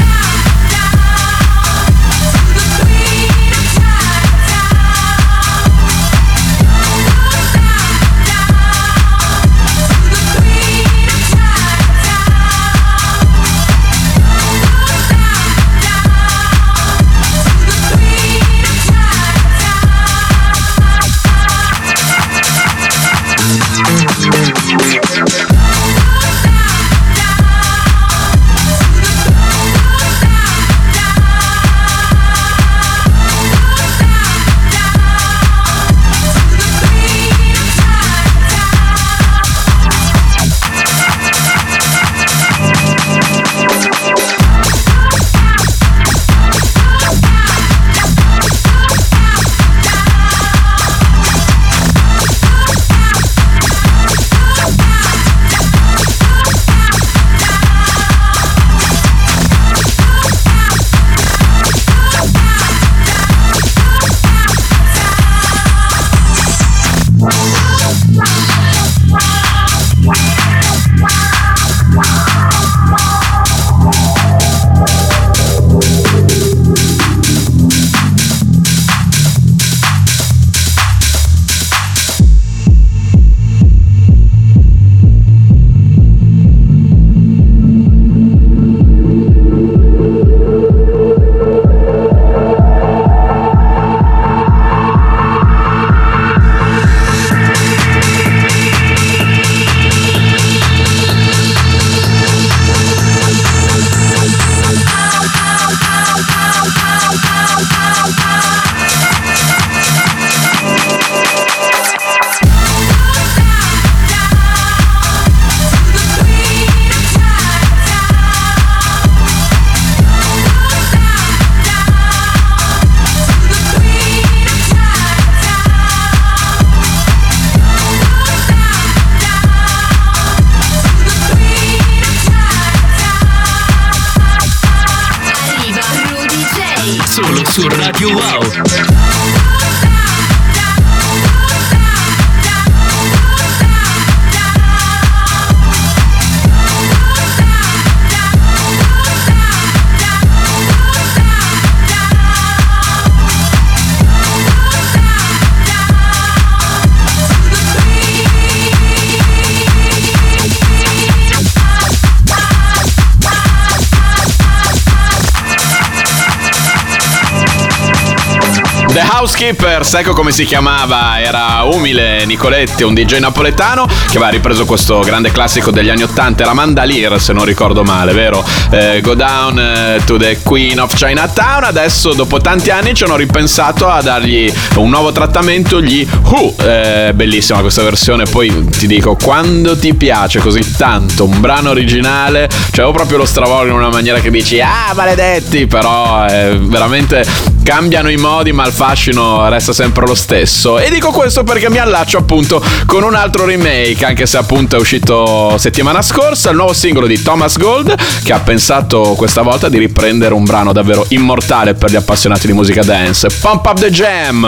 Housekeepers, 169.24 169.94
ecco 169.94 170.12
come 170.12 170.32
si 170.32 170.44
chiamava, 170.44 171.18
era 171.18 171.62
Umile 171.62 172.26
Nicoletti, 172.26 172.82
un 172.82 172.92
DJ 172.92 173.20
napoletano 173.20 173.86
che 173.86 174.18
aveva 174.18 174.28
ripreso 174.28 174.66
questo 174.66 174.98
grande 174.98 175.32
classico 175.32 175.70
degli 175.70 175.88
anni 175.88 176.02
80, 176.02 176.42
era 176.42 176.52
Mandalier 176.52 177.18
se 177.18 177.32
non 177.32 177.46
ricordo 177.46 177.82
male, 177.84 178.12
vero? 178.12 178.44
Eh, 178.68 179.00
Go 179.00 179.14
Down 179.14 179.58
eh, 179.58 180.02
to 180.04 180.18
the 180.18 180.40
Queen 180.42 180.78
of 180.78 180.92
Chinatown, 180.92 181.64
adesso 181.64 182.12
dopo 182.12 182.38
tanti 182.38 182.68
anni 182.68 182.92
ci 182.92 183.04
hanno 183.04 183.16
ripensato 183.16 183.88
a 183.88 184.02
dargli 184.02 184.52
un 184.74 184.90
nuovo 184.90 185.10
trattamento, 185.10 185.80
gli 185.80 186.06
Who, 186.24 186.54
Eh, 186.58 187.12
bellissima 187.14 187.60
questa 187.60 187.82
versione, 187.82 188.24
poi 188.24 188.68
ti 188.76 188.86
dico, 188.86 189.16
quando 189.16 189.74
ti 189.78 189.94
piace 189.94 190.38
così 190.40 190.76
tanto 190.76 191.24
un 191.24 191.40
brano 191.40 191.70
originale, 191.70 192.46
cioè 192.72 192.92
proprio 192.92 193.16
lo 193.16 193.24
stravolgo 193.24 193.70
in 193.70 193.78
una 193.78 193.88
maniera 193.88 194.20
che 194.20 194.30
dici, 194.30 194.60
ah 194.60 194.92
maledetti, 194.94 195.66
però 195.66 196.26
eh, 196.26 196.58
veramente 196.60 197.26
cambiano 197.62 198.10
i 198.10 198.16
modi 198.16 198.52
ma 198.52 198.66
il 198.66 198.72
fascino 198.72 199.13
resta 199.14 199.72
sempre 199.72 200.06
lo 200.06 200.14
stesso 200.14 200.78
e 200.78 200.90
dico 200.90 201.10
questo 201.10 201.44
perché 201.44 201.70
mi 201.70 201.78
allaccio 201.78 202.18
appunto 202.18 202.62
con 202.86 203.02
un 203.02 203.14
altro 203.14 203.44
remake 203.44 204.04
anche 204.04 204.26
se 204.26 204.36
appunto 204.36 204.76
è 204.76 204.78
uscito 204.78 205.56
settimana 205.58 206.02
scorsa 206.02 206.50
il 206.50 206.56
nuovo 206.56 206.72
singolo 206.72 207.06
di 207.06 207.22
Thomas 207.22 207.56
Gold 207.56 207.94
che 208.24 208.32
ha 208.32 208.40
pensato 208.40 209.14
questa 209.16 209.42
volta 209.42 209.68
di 209.68 209.78
riprendere 209.78 210.34
un 210.34 210.44
brano 210.44 210.72
davvero 210.72 211.04
immortale 211.08 211.74
per 211.74 211.90
gli 211.90 211.96
appassionati 211.96 212.46
di 212.46 212.52
musica 212.52 212.82
dance 212.82 213.28
Pump 213.40 213.64
Up 213.66 213.78
The 213.78 213.90
Jam. 213.90 214.42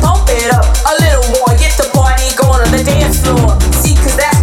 Pump 0.00 0.28
it 0.28 0.52
up 0.52 0.64
a 0.86 0.94
little 1.02 1.26
more, 1.34 1.56
get 1.58 1.76
the 1.76 1.88
party 1.92 2.34
going 2.36 2.62
on 2.62 2.70
the 2.70 2.82
dance 2.84 3.20
floor. 3.20 3.58
See, 3.82 3.94
cause 3.94 4.16
that's 4.16 4.37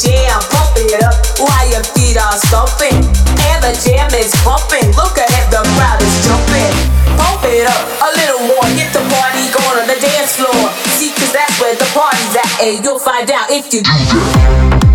jam, 0.00 0.40
pump 0.48 0.72
it 0.80 0.96
up 1.04 1.14
while 1.36 1.66
your 1.68 1.84
feet 1.92 2.16
are 2.16 2.36
stomping. 2.48 2.96
And 3.52 3.58
the 3.60 3.76
jam 3.84 4.08
is 4.16 4.32
pumping. 4.40 4.88
Look 4.96 5.16
ahead, 5.20 5.46
the 5.52 5.60
crowd 5.76 6.00
is 6.00 6.16
jumping. 6.24 6.72
Pump 7.20 7.44
it 7.44 7.68
up 7.68 7.84
a 8.00 8.10
little 8.16 8.42
more, 8.48 8.64
get 8.76 8.92
the 8.96 9.04
party 9.12 9.44
going 9.52 9.84
on 9.84 9.86
the 9.86 10.00
dance 10.00 10.36
floor. 10.40 10.72
See, 10.96 11.12
cause 11.12 11.32
that's 11.32 11.60
where 11.60 11.76
the 11.76 11.88
party's 11.92 12.36
at, 12.36 12.50
and 12.64 12.84
you'll 12.84 12.98
find 12.98 13.30
out 13.30 13.50
if 13.50 13.72
you 13.72 13.82
do 13.82 14.89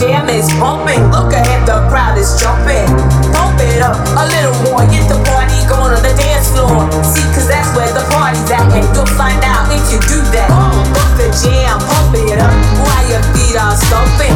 jam 0.00 0.32
is 0.32 0.48
pumping. 0.56 1.04
Look 1.12 1.36
ahead, 1.36 1.68
the 1.68 1.84
crowd 1.92 2.16
is 2.16 2.32
jumping. 2.40 2.88
Pump 3.36 3.60
it 3.60 3.84
up 3.84 4.00
a 4.16 4.24
little 4.24 4.56
more, 4.64 4.80
get 4.88 5.04
the 5.12 5.20
party 5.28 5.60
going 5.68 5.92
on 5.92 6.00
the 6.00 6.16
dance 6.16 6.48
floor. 6.56 6.88
See, 7.04 7.22
cause 7.36 7.44
that's 7.44 7.68
where 7.76 7.92
the 7.92 8.02
party's 8.08 8.48
at, 8.48 8.64
and 8.72 8.88
you'll 8.96 9.12
find 9.20 9.36
out 9.44 9.68
if 9.68 9.84
you 9.92 10.00
do 10.08 10.24
that. 10.32 10.48
Pump 10.48 10.96
up 10.96 11.10
the 11.20 11.28
jam, 11.44 11.76
pump 11.84 12.16
it 12.16 12.40
up 12.40 12.56
while 12.80 13.04
your 13.12 13.20
feet 13.36 13.60
are 13.60 13.76
stomping. 13.76 14.32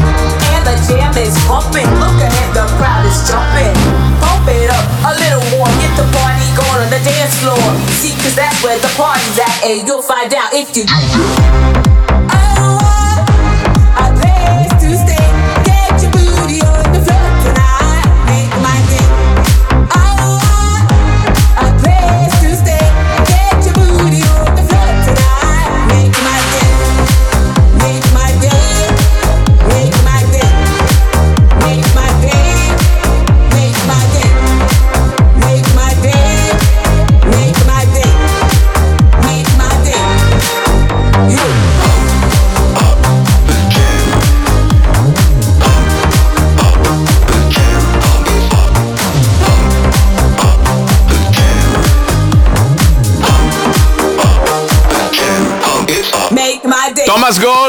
And 0.52 0.62
the 0.68 0.76
jam 0.84 1.16
is 1.16 1.32
pumping. 1.48 1.88
Look 1.96 2.20
ahead, 2.20 2.50
the 2.52 2.68
crowd 2.76 3.08
is 3.08 3.16
jumping. 3.24 3.72
Pump 4.20 4.44
it 4.52 4.68
up 4.68 4.84
a 5.08 5.12
little 5.16 5.44
more, 5.56 5.66
get 5.80 5.92
the 5.96 6.04
party 6.12 6.44
going 6.52 6.84
on 6.84 6.90
the 6.92 7.00
dance 7.00 7.40
floor. 7.40 7.64
See, 8.04 8.12
cause 8.20 8.36
that's 8.36 8.60
where 8.60 8.76
the 8.84 8.92
party's 9.00 9.40
at, 9.40 9.64
and 9.64 9.88
you'll 9.88 10.04
find 10.04 10.28
out 10.36 10.52
if 10.52 10.76
you 10.76 10.84
Make 10.84 11.83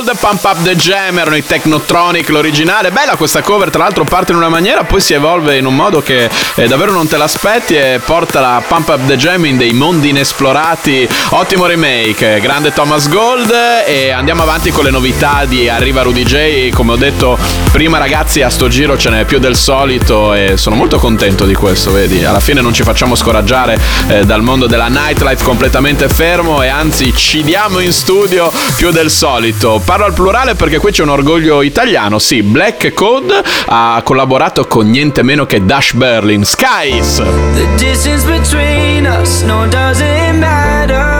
Gold, 0.05 0.17
Pump 0.19 0.43
Up 0.43 0.61
the 0.61 0.75
Jam, 0.75 1.17
erano 1.17 1.35
i 1.35 1.43
Technotronic, 1.43 2.29
l'originale. 2.29 2.91
Bella 2.91 3.15
questa 3.15 3.41
cover, 3.41 3.71
tra 3.71 3.83
l'altro 3.83 4.03
parte 4.03 4.31
in 4.31 4.37
una 4.37 4.49
maniera, 4.49 4.83
poi 4.83 5.01
si 5.01 5.13
evolve 5.13 5.57
in 5.57 5.65
un 5.65 5.75
modo 5.75 6.01
che 6.01 6.29
eh, 6.55 6.67
davvero 6.67 6.91
non 6.91 7.07
te 7.07 7.17
l'aspetti 7.17 7.75
e 7.75 7.99
porta 8.03 8.39
la 8.39 8.63
Pump 8.65 8.87
Up 8.89 9.07
the 9.07 9.15
Jam 9.17 9.45
in 9.45 9.57
dei 9.57 9.73
mondi 9.73 10.09
inesplorati. 10.09 11.07
Ottimo 11.29 11.65
remake, 11.65 12.39
grande 12.39 12.71
Thomas 12.71 13.09
Gold 13.09 13.51
e 13.85 14.11
andiamo 14.11 14.43
avanti 14.43 14.69
con 14.69 14.83
le 14.83 14.91
novità 14.91 15.45
di 15.45 15.67
Arriva 15.67 16.03
Rudy 16.03 16.23
J. 16.23 16.69
Come 16.71 16.93
ho 16.93 16.97
detto 16.97 17.37
prima 17.71 17.97
ragazzi, 17.97 18.41
a 18.41 18.49
sto 18.49 18.67
giro 18.67 18.97
ce 18.97 19.09
n'è 19.09 19.25
più 19.25 19.39
del 19.39 19.55
solito 19.55 20.33
e 20.33 20.57
sono 20.57 20.75
molto 20.75 20.99
contento 20.99 21.45
di 21.45 21.55
questo, 21.55 21.91
vedi? 21.91 22.23
Alla 22.23 22.39
fine 22.39 22.61
non 22.61 22.73
ci 22.73 22.83
facciamo 22.83 23.15
scoraggiare 23.15 23.79
eh, 24.07 24.25
dal 24.25 24.43
mondo 24.43 24.67
della 24.67 24.87
nightlife 24.87 25.43
completamente 25.43 26.07
fermo 26.09 26.61
e 26.61 26.67
anzi 26.67 27.13
ci 27.15 27.41
diamo 27.43 27.79
in 27.79 27.91
studio 27.91 28.51
più 28.77 28.91
del 28.91 29.09
solito. 29.09 29.81
Parlo 29.95 30.09
al 30.09 30.13
plurale 30.13 30.55
perché 30.55 30.77
qui 30.77 30.91
c'è 30.91 31.03
un 31.03 31.07
orgoglio 31.07 31.61
italiano. 31.61 32.19
Sì, 32.19 32.43
Black 32.43 32.93
Code 32.93 33.41
ha 33.67 34.01
collaborato 34.03 34.67
con 34.67 34.89
niente 34.89 35.23
meno 35.23 35.45
che 35.45 35.63
Dash 35.63 35.93
Berlin. 35.93 36.43
Skies! 36.43 37.23
The 37.53 37.65
distance 37.77 38.25
between 38.25 39.05
us, 39.05 39.43
no, 39.43 39.65
doesn't 39.67 40.37
matter 40.37 41.14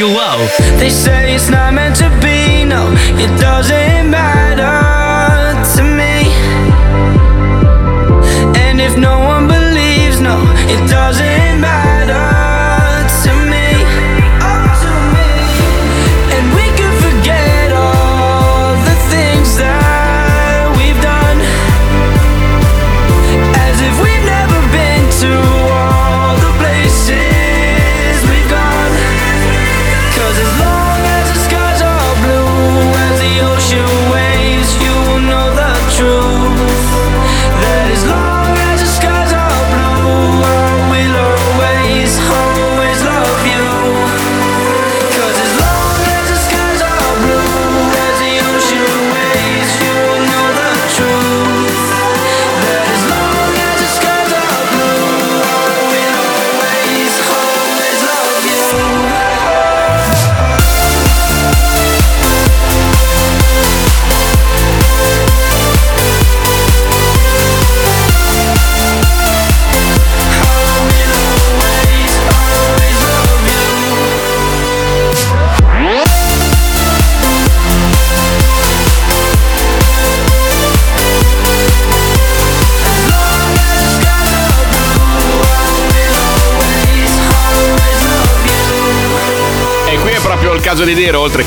su 0.00 0.06
Radio 0.06 0.16
Wow. 0.16 0.48
They 0.78 0.90
say 0.90 1.34
it's 1.34 1.50
not 1.50 1.74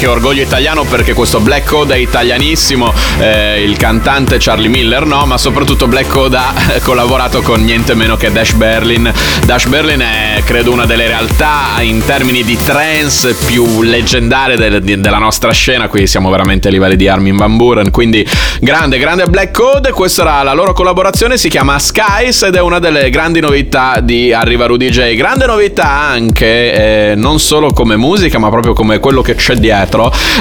che 0.03 0.09
orgoglio 0.09 0.41
italiano, 0.41 0.83
perché 0.83 1.13
questo 1.13 1.39
Black 1.39 1.65
Code 1.65 1.93
è 1.93 1.97
italianissimo, 1.97 2.93
eh, 3.19 3.63
il 3.63 3.77
cantante 3.77 4.35
Charlie 4.37 4.67
Miller 4.67 5.05
no, 5.05 5.25
ma 5.25 5.37
soprattutto 5.37 5.87
Black 5.87 6.07
Code 6.09 6.35
ha 6.35 6.53
collaborato 6.83 7.41
con 7.41 7.63
niente 7.63 7.93
meno 7.93 8.17
che 8.17 8.29
Dash 8.29 8.51
Berlin. 8.51 9.09
Dash 9.45 9.67
Berlin 9.67 10.01
è 10.01 10.41
credo 10.43 10.73
una 10.73 10.85
delle 10.85 11.07
realtà 11.07 11.79
in 11.79 12.03
termini 12.03 12.43
di 12.43 12.57
trance 12.57 13.33
più 13.45 13.81
leggendarie 13.81 14.57
del- 14.57 14.83
di- 14.83 14.99
della 14.99 15.19
nostra 15.19 15.53
scena, 15.53 15.87
qui 15.87 16.05
siamo 16.05 16.29
veramente 16.29 16.67
a 16.67 16.71
livelli 16.71 16.97
di 16.97 17.07
Armin 17.07 17.37
Van 17.37 17.55
Buren, 17.55 17.89
quindi 17.89 18.27
grande, 18.59 18.97
grande 18.97 19.27
Black 19.27 19.53
Code, 19.53 19.91
questa 19.91 20.23
era 20.23 20.43
la 20.43 20.53
loro 20.53 20.73
collaborazione, 20.73 21.37
si 21.37 21.47
chiama 21.47 21.79
Skies 21.79 22.41
ed 22.41 22.55
è 22.55 22.59
una 22.59 22.79
delle 22.79 23.09
grandi 23.09 23.39
novità 23.39 24.01
di 24.01 24.33
Arriva 24.33 24.65
Rudy 24.65 24.89
J. 24.89 25.15
Grande 25.15 25.45
novità 25.45 25.89
anche, 25.89 27.11
eh, 27.11 27.15
non 27.15 27.39
solo 27.39 27.71
come 27.71 27.95
musica, 27.95 28.37
ma 28.37 28.49
proprio 28.49 28.73
come 28.73 28.99
quello 28.99 29.21
che 29.21 29.35
c'è 29.35 29.55
dietro. 29.55 29.91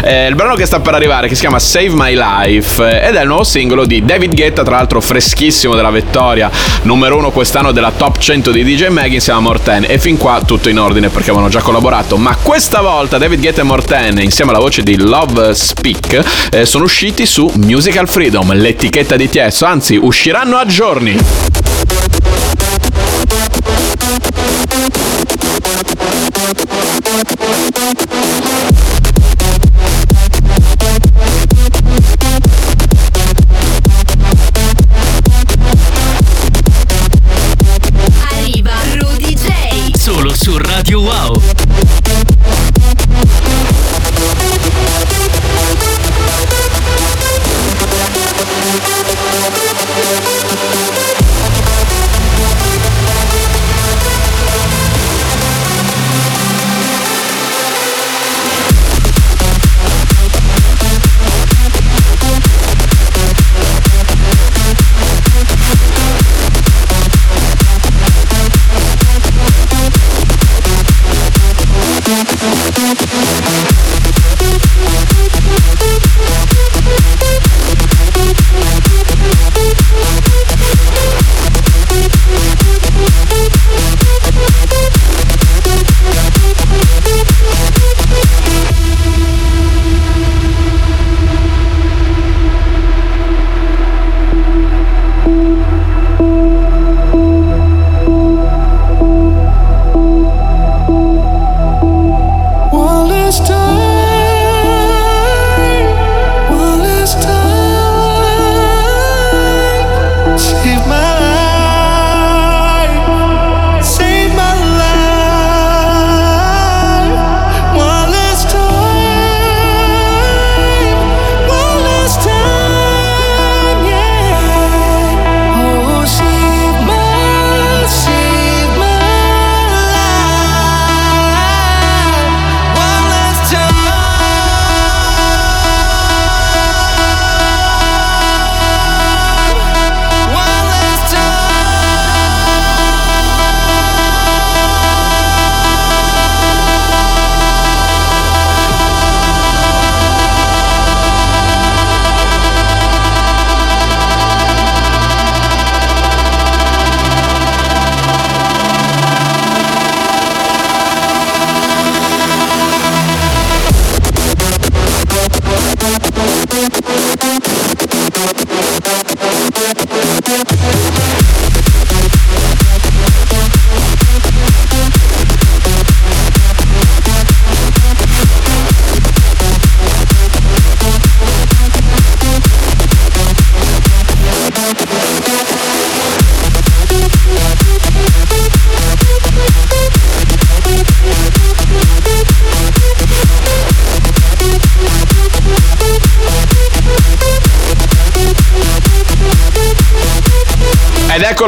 Eh, 0.02 0.28
il 0.28 0.34
brano 0.34 0.54
che 0.54 0.64
sta 0.64 0.80
per 0.80 0.94
arrivare, 0.94 1.28
che 1.28 1.34
si 1.34 1.40
chiama 1.40 1.58
Save 1.58 1.90
My 1.90 2.14
Life, 2.14 2.82
eh, 2.82 3.08
ed 3.08 3.16
è 3.16 3.20
il 3.20 3.26
nuovo 3.26 3.44
singolo 3.44 3.84
di 3.84 4.04
David 4.04 4.34
Guetta, 4.34 4.62
tra 4.62 4.76
l'altro 4.76 5.00
freschissimo 5.00 5.74
della 5.74 5.90
vittoria, 5.90 6.50
numero 6.82 7.16
uno 7.16 7.30
quest'anno 7.30 7.72
della 7.72 7.92
top 7.94 8.18
100 8.18 8.50
di 8.50 8.64
DJ 8.64 8.88
Mag 8.88 9.12
insieme 9.12 9.38
a 9.38 9.42
Morten. 9.42 9.84
E 9.86 9.98
fin 9.98 10.16
qua 10.16 10.40
tutto 10.44 10.68
in 10.68 10.78
ordine 10.78 11.08
perché 11.08 11.30
avevano 11.30 11.50
già 11.50 11.60
collaborato, 11.60 12.16
ma 12.16 12.36
questa 12.42 12.80
volta 12.80 13.18
David 13.18 13.40
Guetta 13.40 13.60
e 13.60 13.64
Morten, 13.64 14.20
insieme 14.20 14.52
alla 14.52 14.60
voce 14.60 14.82
di 14.82 14.96
Love 14.96 15.54
Speak, 15.54 16.48
eh, 16.50 16.64
sono 16.64 16.84
usciti 16.84 17.26
su 17.26 17.50
Musical 17.56 18.08
Freedom, 18.08 18.52
l'etichetta 18.54 19.16
di 19.16 19.28
Tiesto, 19.28 19.66
anzi 19.66 19.96
usciranno 19.96 20.56
a 20.56 20.64
giorni. 20.64 21.51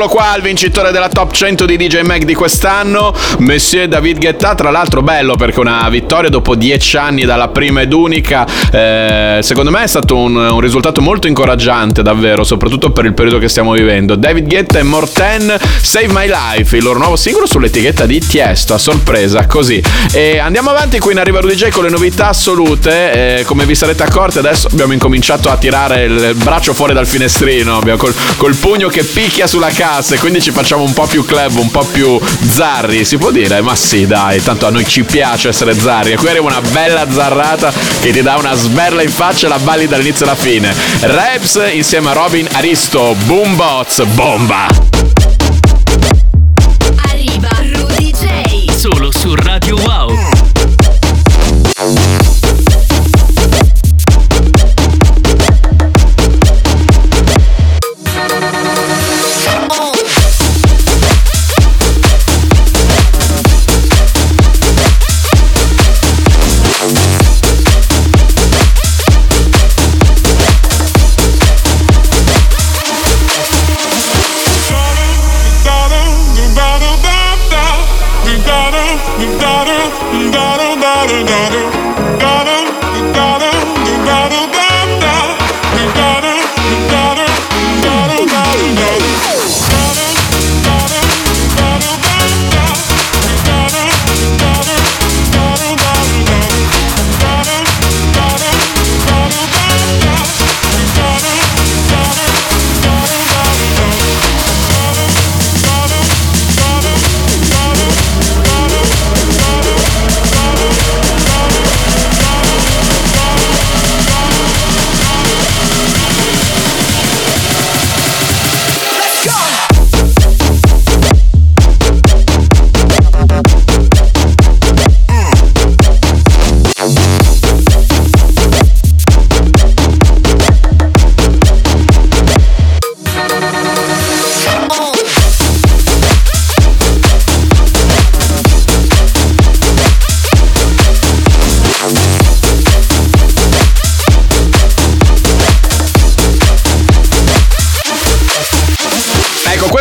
Eccolo 0.04 0.08
qua 0.08 0.36
il 0.36 0.42
vincitore 0.42 0.90
della 0.92 1.08
top 1.08 1.32
100 1.32 1.64
di 1.64 1.76
DJ 1.76 2.00
Mag 2.02 2.24
di 2.24 2.34
quest'anno, 2.34 3.14
Monsieur 3.38 3.88
David 3.88 4.18
Guetta. 4.18 4.54
Tra 4.54 4.70
l'altro, 4.70 5.02
bello 5.02 5.36
perché 5.36 5.60
una 5.60 5.88
vittoria 5.88 6.28
dopo 6.28 6.54
10 6.54 6.96
anni 6.96 7.24
dalla 7.24 7.48
prima 7.48 7.80
ed 7.80 7.92
unica. 7.92 8.46
eh, 8.72 9.38
secondo 9.42 9.70
me 9.70 9.82
è 9.82 9.86
stato 9.86 10.16
un, 10.16 10.36
un 10.36 10.60
risultato 10.60 11.00
molto 11.00 11.26
incoraggiante, 11.26 12.02
davvero, 12.02 12.44
soprattutto 12.44 12.90
per 12.90 13.04
il 13.04 13.14
periodo 13.14 13.38
che 13.38 13.48
stiamo 13.48 13.72
vivendo. 13.72 14.14
David 14.14 14.46
Guetta 14.46 14.78
e 14.78 14.82
Morten 14.82 15.56
Save 15.80 16.08
My 16.08 16.28
Life, 16.28 16.76
il 16.76 16.82
loro 16.82 16.98
nuovo 16.98 17.16
singolo 17.16 17.46
sull'etichetta 17.46 18.04
di 18.06 18.20
Tiesto, 18.20 18.74
a 18.74 18.78
sorpresa, 18.78 19.46
così. 19.46 19.82
E 20.12 20.38
andiamo 20.38 20.70
avanti 20.70 20.98
qui 20.98 21.12
in 21.12 21.18
Arriva 21.18 21.40
Rudy 21.40 21.54
J 21.54 21.68
con 21.70 21.84
le 21.84 21.90
novità 21.90 22.28
assolute. 22.28 23.38
eh, 23.38 23.44
come 23.44 23.64
vi 23.64 23.74
sarete 23.74 24.02
accorti, 24.02 24.38
adesso 24.38 24.68
abbiamo 24.70 24.92
incominciato 24.92 25.50
a 25.50 25.56
tirare 25.56 26.04
il 26.04 26.34
braccio 26.34 26.74
fuori 26.74 26.92
dal 26.92 27.06
finestrino, 27.06 27.78
abbiamo 27.78 27.98
col, 27.98 28.14
col 28.36 28.54
pugno 28.54 28.88
che 28.88 29.02
picchia 29.04 29.46
sulla 29.46 29.68
cassa 29.68 29.92
e 30.02 30.18
quindi 30.18 30.42
ci 30.42 30.50
facciamo 30.50 30.82
un 30.82 30.92
po' 30.92 31.06
più 31.06 31.24
club, 31.24 31.56
un 31.56 31.70
po' 31.70 31.84
più 31.84 32.20
zarri, 32.48 33.04
si 33.04 33.16
può 33.16 33.30
dire? 33.30 33.60
Ma 33.60 33.76
sì, 33.76 34.06
dai, 34.06 34.42
tanto 34.42 34.66
a 34.66 34.70
noi 34.70 34.86
ci 34.86 35.04
piace 35.04 35.48
essere 35.48 35.78
zarri. 35.78 36.12
E 36.12 36.16
qui 36.16 36.28
arriva 36.28 36.46
una 36.46 36.60
bella 36.60 37.06
zarrata 37.10 37.72
che 38.00 38.10
ti 38.10 38.22
dà 38.22 38.36
una 38.36 38.54
sberla 38.54 39.02
in 39.02 39.10
faccia 39.10 39.46
e 39.46 39.50
la 39.50 39.58
balli 39.58 39.86
dall'inizio 39.86 40.26
alla 40.26 40.34
fine. 40.34 40.74
Raps 41.00 41.60
insieme 41.72 42.10
a 42.10 42.12
Robin 42.12 42.48
Aristo, 42.52 43.14
Boombots, 43.24 44.02
bomba! 44.14 44.93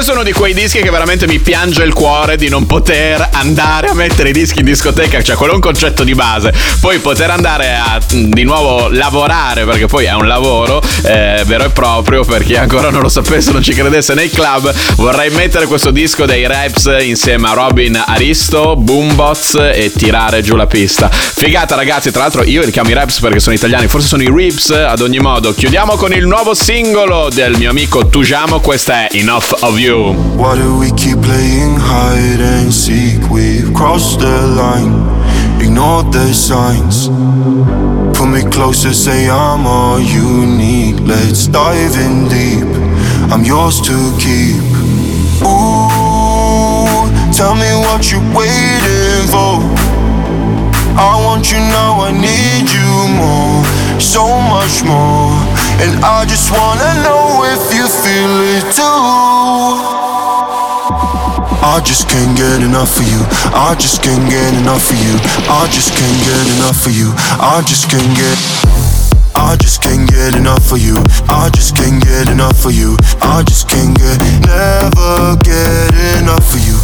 Questo 0.03 0.19
è 0.19 0.21
uno 0.21 0.33
di 0.33 0.37
quei 0.37 0.53
dischi 0.53 0.81
che 0.81 0.89
veramente 0.89 1.27
mi 1.27 1.39
piange 1.39 1.81
il 1.81 1.93
cuore 1.93 2.35
di 2.35 2.49
non 2.49 2.65
poter 2.65 3.29
andare 3.31 3.87
a 3.87 3.93
mettere 3.93 4.29
i 4.29 4.33
dischi 4.33 4.59
in 4.59 4.65
discoteca, 4.65 5.23
cioè 5.23 5.37
quello 5.37 5.53
è 5.53 5.55
un 5.55 5.61
concetto 5.61 6.03
di 6.03 6.13
base. 6.13 6.53
Poi 6.81 6.99
poter 6.99 7.29
andare 7.29 7.73
a 7.73 8.01
di 8.09 8.43
nuovo 8.43 8.89
lavorare, 8.89 9.63
perché 9.63 9.85
poi 9.85 10.03
è 10.03 10.13
un 10.13 10.27
lavoro 10.27 10.81
eh, 11.05 11.43
vero 11.45 11.63
e 11.63 11.69
proprio, 11.69 12.25
per 12.25 12.43
chi 12.43 12.57
ancora 12.57 12.89
non 12.89 13.01
lo 13.01 13.07
sapesse, 13.07 13.53
non 13.53 13.63
ci 13.63 13.73
credesse 13.73 14.13
nei 14.13 14.29
club, 14.29 14.73
vorrei 14.95 15.29
mettere 15.29 15.67
questo 15.67 15.89
disco 15.89 16.25
dei 16.25 16.45
Raps 16.47 16.93
insieme 16.99 17.47
a 17.47 17.53
Robin 17.53 18.03
Aristo, 18.05 18.75
Boombots 18.75 19.55
e 19.55 19.89
tirare 19.95 20.41
giù 20.41 20.57
la 20.57 20.67
pista. 20.67 21.09
Figata 21.09 21.75
ragazzi, 21.75 22.11
tra 22.11 22.23
l'altro 22.23 22.43
io 22.43 22.61
li 22.65 22.71
chiamo 22.71 22.89
i 22.89 22.93
Raps 22.93 23.21
perché 23.21 23.39
sono 23.39 23.55
italiani, 23.55 23.87
forse 23.87 24.09
sono 24.09 24.21
i 24.21 24.29
Rips, 24.29 24.71
ad 24.71 24.99
ogni 24.99 25.19
modo. 25.19 25.53
Chiudiamo 25.53 25.95
con 25.95 26.11
il 26.11 26.27
nuovo 26.27 26.53
singolo 26.53 27.29
del 27.33 27.55
mio 27.57 27.69
amico 27.69 28.07
Tujamo, 28.07 28.59
questa 28.59 29.07
è 29.07 29.15
Enough 29.17 29.59
of 29.61 29.77
You. 29.77 29.92
Why 29.93 30.55
do 30.55 30.79
we 30.79 30.89
keep 30.93 31.21
playing 31.21 31.75
hide 31.77 32.41
and 32.41 32.73
seek? 32.73 33.29
We've 33.29 33.71
crossed 33.75 34.19
the 34.21 34.47
line, 34.47 34.95
ignored 35.61 36.11
the 36.11 36.33
signs. 36.33 37.09
Put 38.17 38.25
me 38.29 38.41
closer, 38.49 38.91
say 38.91 39.29
I'm 39.29 39.67
all 39.67 39.99
you 39.99 40.47
need. 40.47 41.01
Let's 41.01 41.45
dive 41.45 41.95
in 41.95 42.27
deep. 42.27 42.65
I'm 43.31 43.43
yours 43.43 43.81
to 43.81 43.93
keep. 44.17 44.63
Ooh, 45.45 47.05
tell 47.31 47.53
me 47.53 47.69
what 47.85 48.09
you're 48.11 48.33
waiting 48.33 49.27
for. 49.29 49.61
I 50.97 51.21
want 51.23 51.51
you 51.51 51.59
now, 51.59 52.01
I 52.01 52.11
need 52.11 52.65
you 52.65 52.89
more, 53.13 54.01
so 54.01 54.25
much 54.49 54.83
more. 54.83 55.52
And 55.81 56.03
I 56.03 56.25
just 56.25 56.51
wanna 56.51 56.91
know 57.03 57.43
if 57.47 57.63
you 57.73 57.87
feel 57.87 58.35
it 58.57 58.65
too. 58.75 60.03
I 61.63 61.79
just 61.83 62.09
can't 62.09 62.35
get 62.35 62.61
enough 62.61 62.99
of 62.99 63.07
you. 63.07 63.21
I 63.55 63.73
just 63.79 64.03
can't 64.03 64.29
get 64.29 64.53
enough 64.53 64.89
of 64.91 64.99
you. 64.99 65.15
I 65.49 65.65
just 65.71 65.95
can't 65.95 66.19
get 66.27 66.45
enough 66.57 66.85
of 66.85 66.91
you. 66.91 67.13
I 67.39 67.63
just 67.65 67.89
can't 67.89 68.15
get. 68.15 68.37
I 69.35 69.55
just 69.55 69.81
can't 69.81 70.09
get 70.09 70.35
enough 70.35 70.71
of 70.71 70.79
you. 70.79 70.97
I 71.27 71.49
just 71.53 71.75
can't 71.75 72.03
get 72.03 72.29
enough 72.29 72.65
of 72.65 72.73
you. 72.73 72.97
I 73.21 73.43
just 73.43 73.67
can't 73.67 73.97
get, 73.97 74.19
never 74.45 75.35
get 75.41 76.21
enough 76.21 76.53
of 76.53 76.59
you. 76.67 76.82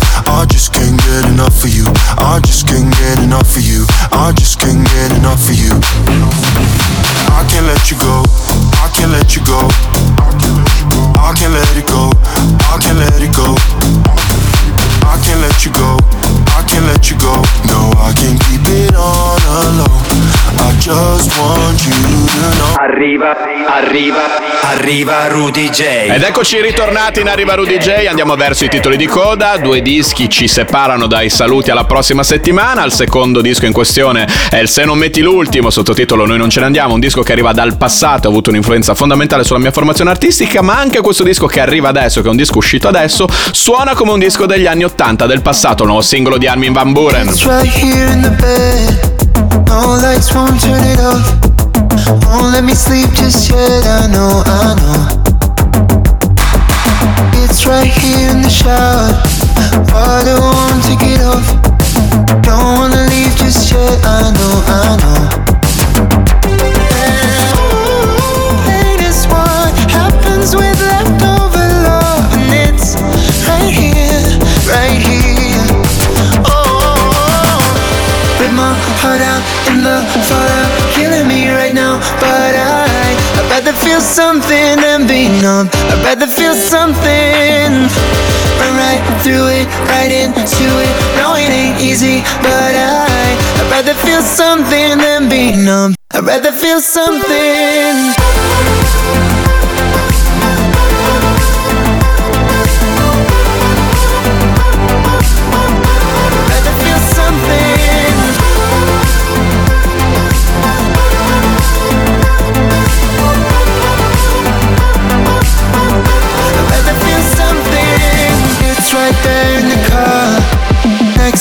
Arriva, 23.81 24.41
arriva, 24.63 25.27
Rudy 25.29 25.69
J. 25.69 25.81
Ed 26.09 26.21
eccoci 26.21 26.59
ritornati 26.59 27.21
in 27.21 27.29
Arriva 27.29 27.55
Rudy 27.55 27.77
J, 27.77 28.07
andiamo 28.09 28.35
verso 28.35 28.65
i 28.65 28.69
titoli 28.69 28.97
di 28.97 29.05
coda, 29.05 29.55
due 29.55 29.81
dischi 29.81 30.29
ci 30.29 30.49
separano 30.49 31.07
dai 31.07 31.29
saluti 31.29 31.71
alla 31.71 31.85
prossima 31.85 32.21
settimana, 32.23 32.83
il 32.83 32.91
secondo 32.91 33.39
disco 33.39 33.65
in 33.65 33.71
questione 33.71 34.27
è 34.49 34.57
il 34.57 34.67
Se 34.67 34.83
non 34.83 34.97
metti 34.97 35.21
l'ultimo, 35.21 35.69
sottotitolo 35.69 36.25
Noi 36.25 36.37
non 36.37 36.49
ce 36.49 36.59
ne 36.59 36.65
andiamo, 36.65 36.93
un 36.93 36.99
disco 36.99 37.21
che 37.21 37.31
arriva 37.31 37.53
dal 37.53 37.77
passato, 37.77 38.27
ha 38.27 38.29
avuto 38.29 38.49
un'influenza 38.49 38.93
fondamentale 38.95 39.45
sulla 39.45 39.59
mia 39.59 39.71
formazione 39.71 40.09
artistica, 40.09 40.61
ma 40.61 40.77
anche 40.77 40.99
questo 40.99 41.23
disco 41.23 41.47
che 41.47 41.61
arriva 41.61 41.87
adesso, 41.87 42.19
che 42.19 42.27
è 42.27 42.31
un 42.31 42.35
disco 42.35 42.57
uscito 42.57 42.89
adesso, 42.89 43.27
suona 43.51 43.93
come 43.93 44.11
un 44.11 44.19
disco 44.19 44.45
degli 44.45 44.65
anni 44.65 44.83
80 44.83 45.25
del 45.25 45.41
passato, 45.41 45.83
il 45.83 45.87
nuovo 45.87 46.03
singolo 46.03 46.37
di 46.37 46.47
Armin 46.47 46.73
Van 46.73 46.91
Buren. 46.91 47.29
It's 47.29 47.45
right 47.45 47.73
here 47.81 48.11
in 48.11 48.23
the 48.23 48.29
bed. 48.29 49.67
No 49.69 49.95
lights 49.95 50.33
won't 50.33 50.61
turn 50.61 50.83
it 50.83 50.99
off. 50.99 51.58
Won't 52.09 52.53
let 52.53 52.63
me 52.63 52.73
sleep 52.73 53.09
just 53.13 53.51
yet. 53.51 53.85
I 53.85 54.07
know, 54.07 54.41
I 54.45 54.73
know. 54.81 55.05
It's 57.43 57.67
right 57.67 57.85
here 57.85 58.31
in 58.31 58.41
the 58.41 58.49
shower. 58.49 59.13
Water 59.93 60.39
won't 60.41 60.83
take 60.85 61.05
it 61.05 61.21
off. 61.21 61.45
Don't 62.41 62.77
wanna 62.77 63.05
leave 63.09 63.35
just 63.35 63.71
yet. 63.71 63.99
I 64.03 64.31
know, 64.33 64.63
I 64.65 64.97
know. 65.01 65.19
Pain 68.65 68.99
is 69.05 69.25
what 69.27 69.73
happens 69.91 70.55
with 70.55 70.81
leftover 70.81 71.38
feel 83.99 84.07
something 84.07 84.79
than 84.79 85.07
be 85.07 85.27
numb. 85.41 85.67
I'd 85.73 86.03
rather 86.05 86.27
feel 86.27 86.53
something. 86.53 87.69
Run 88.59 88.73
right 88.79 89.03
through 89.23 89.47
it, 89.59 89.67
right 89.91 90.11
into 90.11 90.65
it. 90.79 90.93
No, 91.17 91.35
it 91.35 91.51
ain't 91.51 91.81
easy, 91.81 92.21
but 92.41 92.73
I, 92.75 93.35
I'd 93.59 93.71
rather 93.71 93.93
feel 93.93 94.21
something 94.21 94.97
than 94.99 95.27
be 95.29 95.51
numb. 95.51 95.95
I'd 96.11 96.23
rather 96.23 96.51
feel 96.51 96.79
something. 96.79 98.28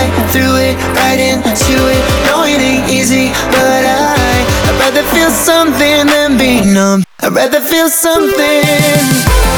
Right 0.00 0.30
through 0.32 0.56
it, 0.56 0.76
right 0.96 1.20
into 1.20 1.76
it. 1.76 2.02
No, 2.24 2.44
it 2.44 2.58
ain't 2.58 2.88
easy, 2.88 3.28
but 3.52 3.84
I, 3.84 4.16
I'd 4.64 4.78
rather 4.80 5.02
feel 5.12 5.28
something 5.28 6.06
than 6.06 6.38
be 6.38 6.64
numb. 6.64 7.04
I'd 7.20 7.34
rather 7.34 7.60
feel 7.60 7.90
something. 7.90 9.49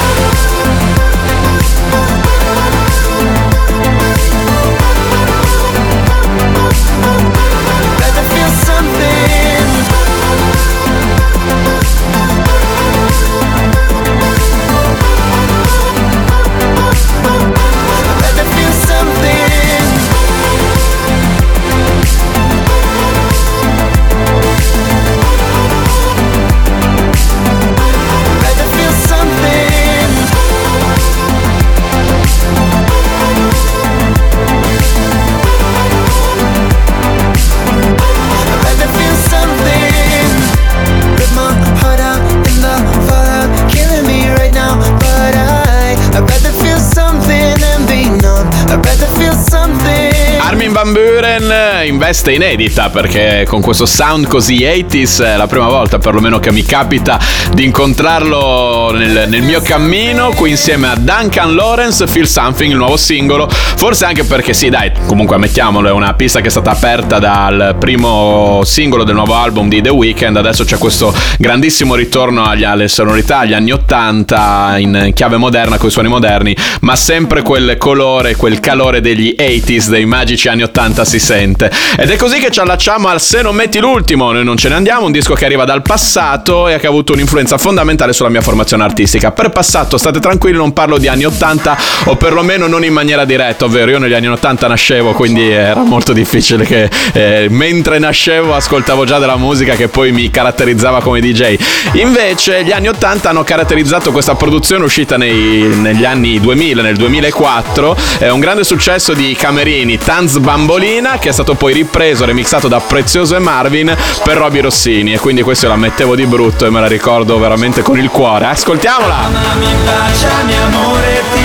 Eh, 52.12 52.20
veste 52.22 52.32
inedita 52.32 52.90
perché 52.90 53.46
con 53.48 53.62
questo 53.62 53.86
sound 53.86 54.26
così 54.26 54.58
80s 54.58 55.24
è 55.24 55.36
la 55.38 55.46
prima 55.46 55.68
volta 55.68 55.96
perlomeno 55.96 56.38
che 56.38 56.52
mi 56.52 56.62
capita 56.62 57.18
di 57.54 57.64
incontrarlo 57.64 58.90
nel, 58.92 59.24
nel 59.28 59.40
mio 59.40 59.62
cammino 59.62 60.30
qui 60.34 60.50
insieme 60.50 60.88
a 60.88 60.94
Duncan 60.94 61.54
Lawrence, 61.54 62.06
Feel 62.06 62.28
Something, 62.28 62.70
il 62.70 62.76
nuovo 62.76 62.96
singolo. 62.98 63.48
Forse 63.48 64.04
anche 64.04 64.24
perché 64.24 64.52
sì, 64.52 64.68
dai, 64.68 64.92
comunque 65.06 65.36
ammettiamolo, 65.36 65.88
è 65.88 65.92
una 65.92 66.12
pista 66.12 66.40
che 66.40 66.48
è 66.48 66.50
stata 66.50 66.70
aperta 66.70 67.18
dal 67.18 67.76
primo 67.78 68.60
singolo 68.64 69.04
del 69.04 69.14
nuovo 69.14 69.34
album 69.34 69.68
di 69.68 69.80
The 69.80 69.88
Weeknd, 69.88 70.36
adesso 70.36 70.64
c'è 70.64 70.76
questo 70.76 71.14
grandissimo 71.38 71.94
ritorno 71.94 72.44
agli, 72.44 72.64
alle 72.64 72.88
sonorità, 72.88 73.38
agli 73.38 73.54
anni 73.54 73.72
80 73.72 74.74
in 74.78 75.10
chiave 75.14 75.38
moderna, 75.38 75.78
con 75.78 75.88
i 75.88 75.92
suoni 75.92 76.08
moderni, 76.08 76.54
ma 76.80 76.94
sempre 76.94 77.42
quel 77.42 77.76
colore, 77.78 78.36
quel 78.36 78.60
calore 78.60 79.00
degli 79.00 79.34
80s, 79.38 79.88
dei 79.88 80.04
magici 80.04 80.48
anni 80.48 80.62
80 80.62 81.04
si 81.04 81.18
sente. 81.18 81.70
Ed 82.02 82.10
è 82.10 82.16
così 82.16 82.40
che 82.40 82.50
ci 82.50 82.58
allacciamo 82.58 83.06
al 83.06 83.20
Se 83.20 83.42
non 83.42 83.54
metti 83.54 83.78
l'ultimo, 83.78 84.32
noi 84.32 84.42
non 84.42 84.56
ce 84.56 84.68
ne 84.68 84.74
andiamo, 84.74 85.06
un 85.06 85.12
disco 85.12 85.34
che 85.34 85.44
arriva 85.44 85.64
dal 85.64 85.82
passato 85.82 86.66
e 86.66 86.80
che 86.80 86.86
ha 86.86 86.88
avuto 86.88 87.12
un'influenza 87.12 87.58
fondamentale 87.58 88.12
sulla 88.12 88.28
mia 88.28 88.40
formazione 88.40 88.82
artistica. 88.82 89.30
Per 89.30 89.50
passato, 89.50 89.96
state 89.98 90.18
tranquilli, 90.18 90.56
non 90.56 90.72
parlo 90.72 90.98
di 90.98 91.06
anni 91.06 91.24
80 91.26 91.76
o 92.06 92.16
perlomeno 92.16 92.66
non 92.66 92.84
in 92.84 92.92
maniera 92.92 93.24
diretta, 93.24 93.66
ovvero 93.66 93.92
io 93.92 93.98
negli 93.98 94.14
anni 94.14 94.26
80 94.26 94.66
nascevo, 94.66 95.12
quindi 95.12 95.48
era 95.48 95.80
molto 95.84 96.12
difficile 96.12 96.64
che 96.64 96.90
eh, 97.12 97.46
mentre 97.50 98.00
nascevo 98.00 98.52
ascoltavo 98.52 99.04
già 99.04 99.20
della 99.20 99.36
musica 99.36 99.76
che 99.76 99.86
poi 99.86 100.10
mi 100.10 100.28
caratterizzava 100.28 101.00
come 101.02 101.20
DJ. 101.20 101.54
Invece 101.92 102.64
gli 102.64 102.72
anni 102.72 102.88
80 102.88 103.28
hanno 103.28 103.44
caratterizzato 103.44 104.10
questa 104.10 104.34
produzione 104.34 104.82
uscita 104.82 105.16
nei, 105.16 105.68
negli 105.76 106.04
anni 106.04 106.40
2000, 106.40 106.82
nel 106.82 106.96
2004, 106.96 107.96
è 108.18 108.28
un 108.28 108.40
grande 108.40 108.64
successo 108.64 109.12
di 109.12 109.36
Camerini, 109.36 109.98
Tanz 109.98 110.38
Bambolina, 110.38 111.18
che 111.20 111.28
è 111.28 111.32
stato 111.32 111.54
poi 111.54 111.81
ripreso, 111.82 112.24
remixato 112.24 112.68
da 112.68 112.78
Prezioso 112.78 113.34
e 113.34 113.40
Marvin 113.40 113.94
per 114.22 114.36
Roby 114.36 114.60
Rossini 114.60 115.12
e 115.14 115.18
quindi 115.18 115.42
questo 115.42 115.66
la 115.66 115.76
mettevo 115.76 116.14
di 116.14 116.26
brutto 116.26 116.64
e 116.64 116.70
me 116.70 116.80
la 116.80 116.86
ricordo 116.86 117.38
veramente 117.38 117.82
con 117.82 117.98
il 117.98 118.08
cuore. 118.08 118.46
Ascoltiamola! 118.46 119.16
Amami, 119.24 119.66
baciami 119.84 120.56
amore, 120.56 121.22
ti 121.34 121.41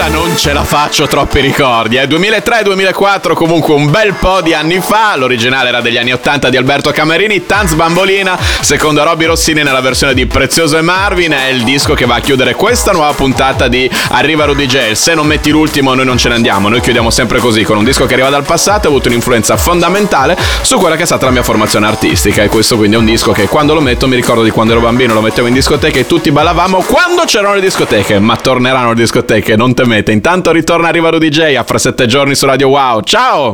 modalità 0.00 0.08
non 0.08 0.36
ce 0.36 0.52
la 0.52 0.64
faccio 0.64 1.06
troppi 1.06 1.40
ricordi. 1.40 1.96
È 1.96 2.06
2003-2004, 2.06 3.34
comunque 3.34 3.74
un 3.74 3.90
bel 3.90 4.14
po' 4.14 4.40
di 4.40 4.54
anni 4.54 4.80
fa. 4.80 5.14
L'originale 5.16 5.68
era 5.68 5.80
degli 5.80 5.98
anni 5.98 6.12
80 6.12 6.48
di 6.48 6.56
Alberto 6.56 6.90
Camerini, 6.90 7.44
Tanz 7.44 7.74
Bambolina, 7.74 8.38
secondo 8.60 9.02
Robby 9.02 9.26
Rossini 9.26 9.62
nella 9.62 9.80
versione 9.80 10.14
di 10.14 10.26
Prezioso 10.26 10.78
e 10.78 10.80
Marvin. 10.80 11.32
È 11.32 11.48
il 11.48 11.64
disco 11.64 11.94
che 11.94 12.06
va 12.06 12.16
a 12.16 12.20
chiudere 12.20 12.54
questa 12.54 12.92
nuova 12.92 13.12
puntata 13.12 13.68
di 13.68 13.90
Arriva 14.10 14.44
Rudy 14.44 14.66
J. 14.66 14.92
Se 14.92 15.14
non 15.14 15.26
metti 15.26 15.50
l'ultimo, 15.50 15.94
noi 15.94 16.04
non 16.04 16.16
ce 16.16 16.28
ne 16.28 16.34
andiamo. 16.36 16.68
Noi 16.68 16.80
chiudiamo 16.80 17.10
sempre 17.10 17.38
così, 17.38 17.62
con 17.62 17.76
un 17.76 17.84
disco 17.84 18.06
che 18.06 18.14
arriva 18.14 18.30
dal 18.30 18.44
passato 18.44 18.84
e 18.84 18.86
ha 18.86 18.88
avuto 18.90 19.08
un'influenza 19.08 19.56
fondamentale 19.56 20.36
su 20.62 20.78
quella 20.78 20.96
che 20.96 21.02
è 21.02 21.06
stata 21.06 21.26
la 21.26 21.32
mia 21.32 21.42
formazione 21.42 21.86
artistica. 21.86 22.42
E 22.42 22.48
questo 22.48 22.76
quindi 22.76 22.96
è 22.96 22.98
un 22.98 23.04
disco 23.04 23.32
che 23.32 23.46
quando 23.46 23.74
lo 23.74 23.80
metto 23.80 24.06
mi 24.08 24.16
ricordo 24.16 24.42
di 24.42 24.50
quando 24.50 24.72
ero 24.72 24.80
bambino, 24.82 25.12
lo 25.14 25.20
mettevo 25.20 25.48
in 25.48 25.54
discoteca 25.54 25.98
e 25.98 26.06
tutti 26.06 26.30
ballavamo 26.30 26.84
quando 26.86 27.24
c'erano 27.26 27.54
le 27.54 27.60
discoteche. 27.60 28.18
Ma 28.18 28.36
torneranno 28.36 28.90
le 28.90 28.94
discoteche, 28.94 29.56
non 29.56 29.74
temete. 29.74 29.89
Intanto 30.12 30.52
ritorna 30.52 30.88
Arriva 30.88 31.10
Rudy 31.10 31.28
J. 31.28 31.56
a 31.56 31.62
fra 31.64 31.78
sette 31.78 32.06
giorni 32.06 32.34
su 32.34 32.46
Radio 32.46 32.68
Wow. 32.68 33.02
Ciao! 33.02 33.48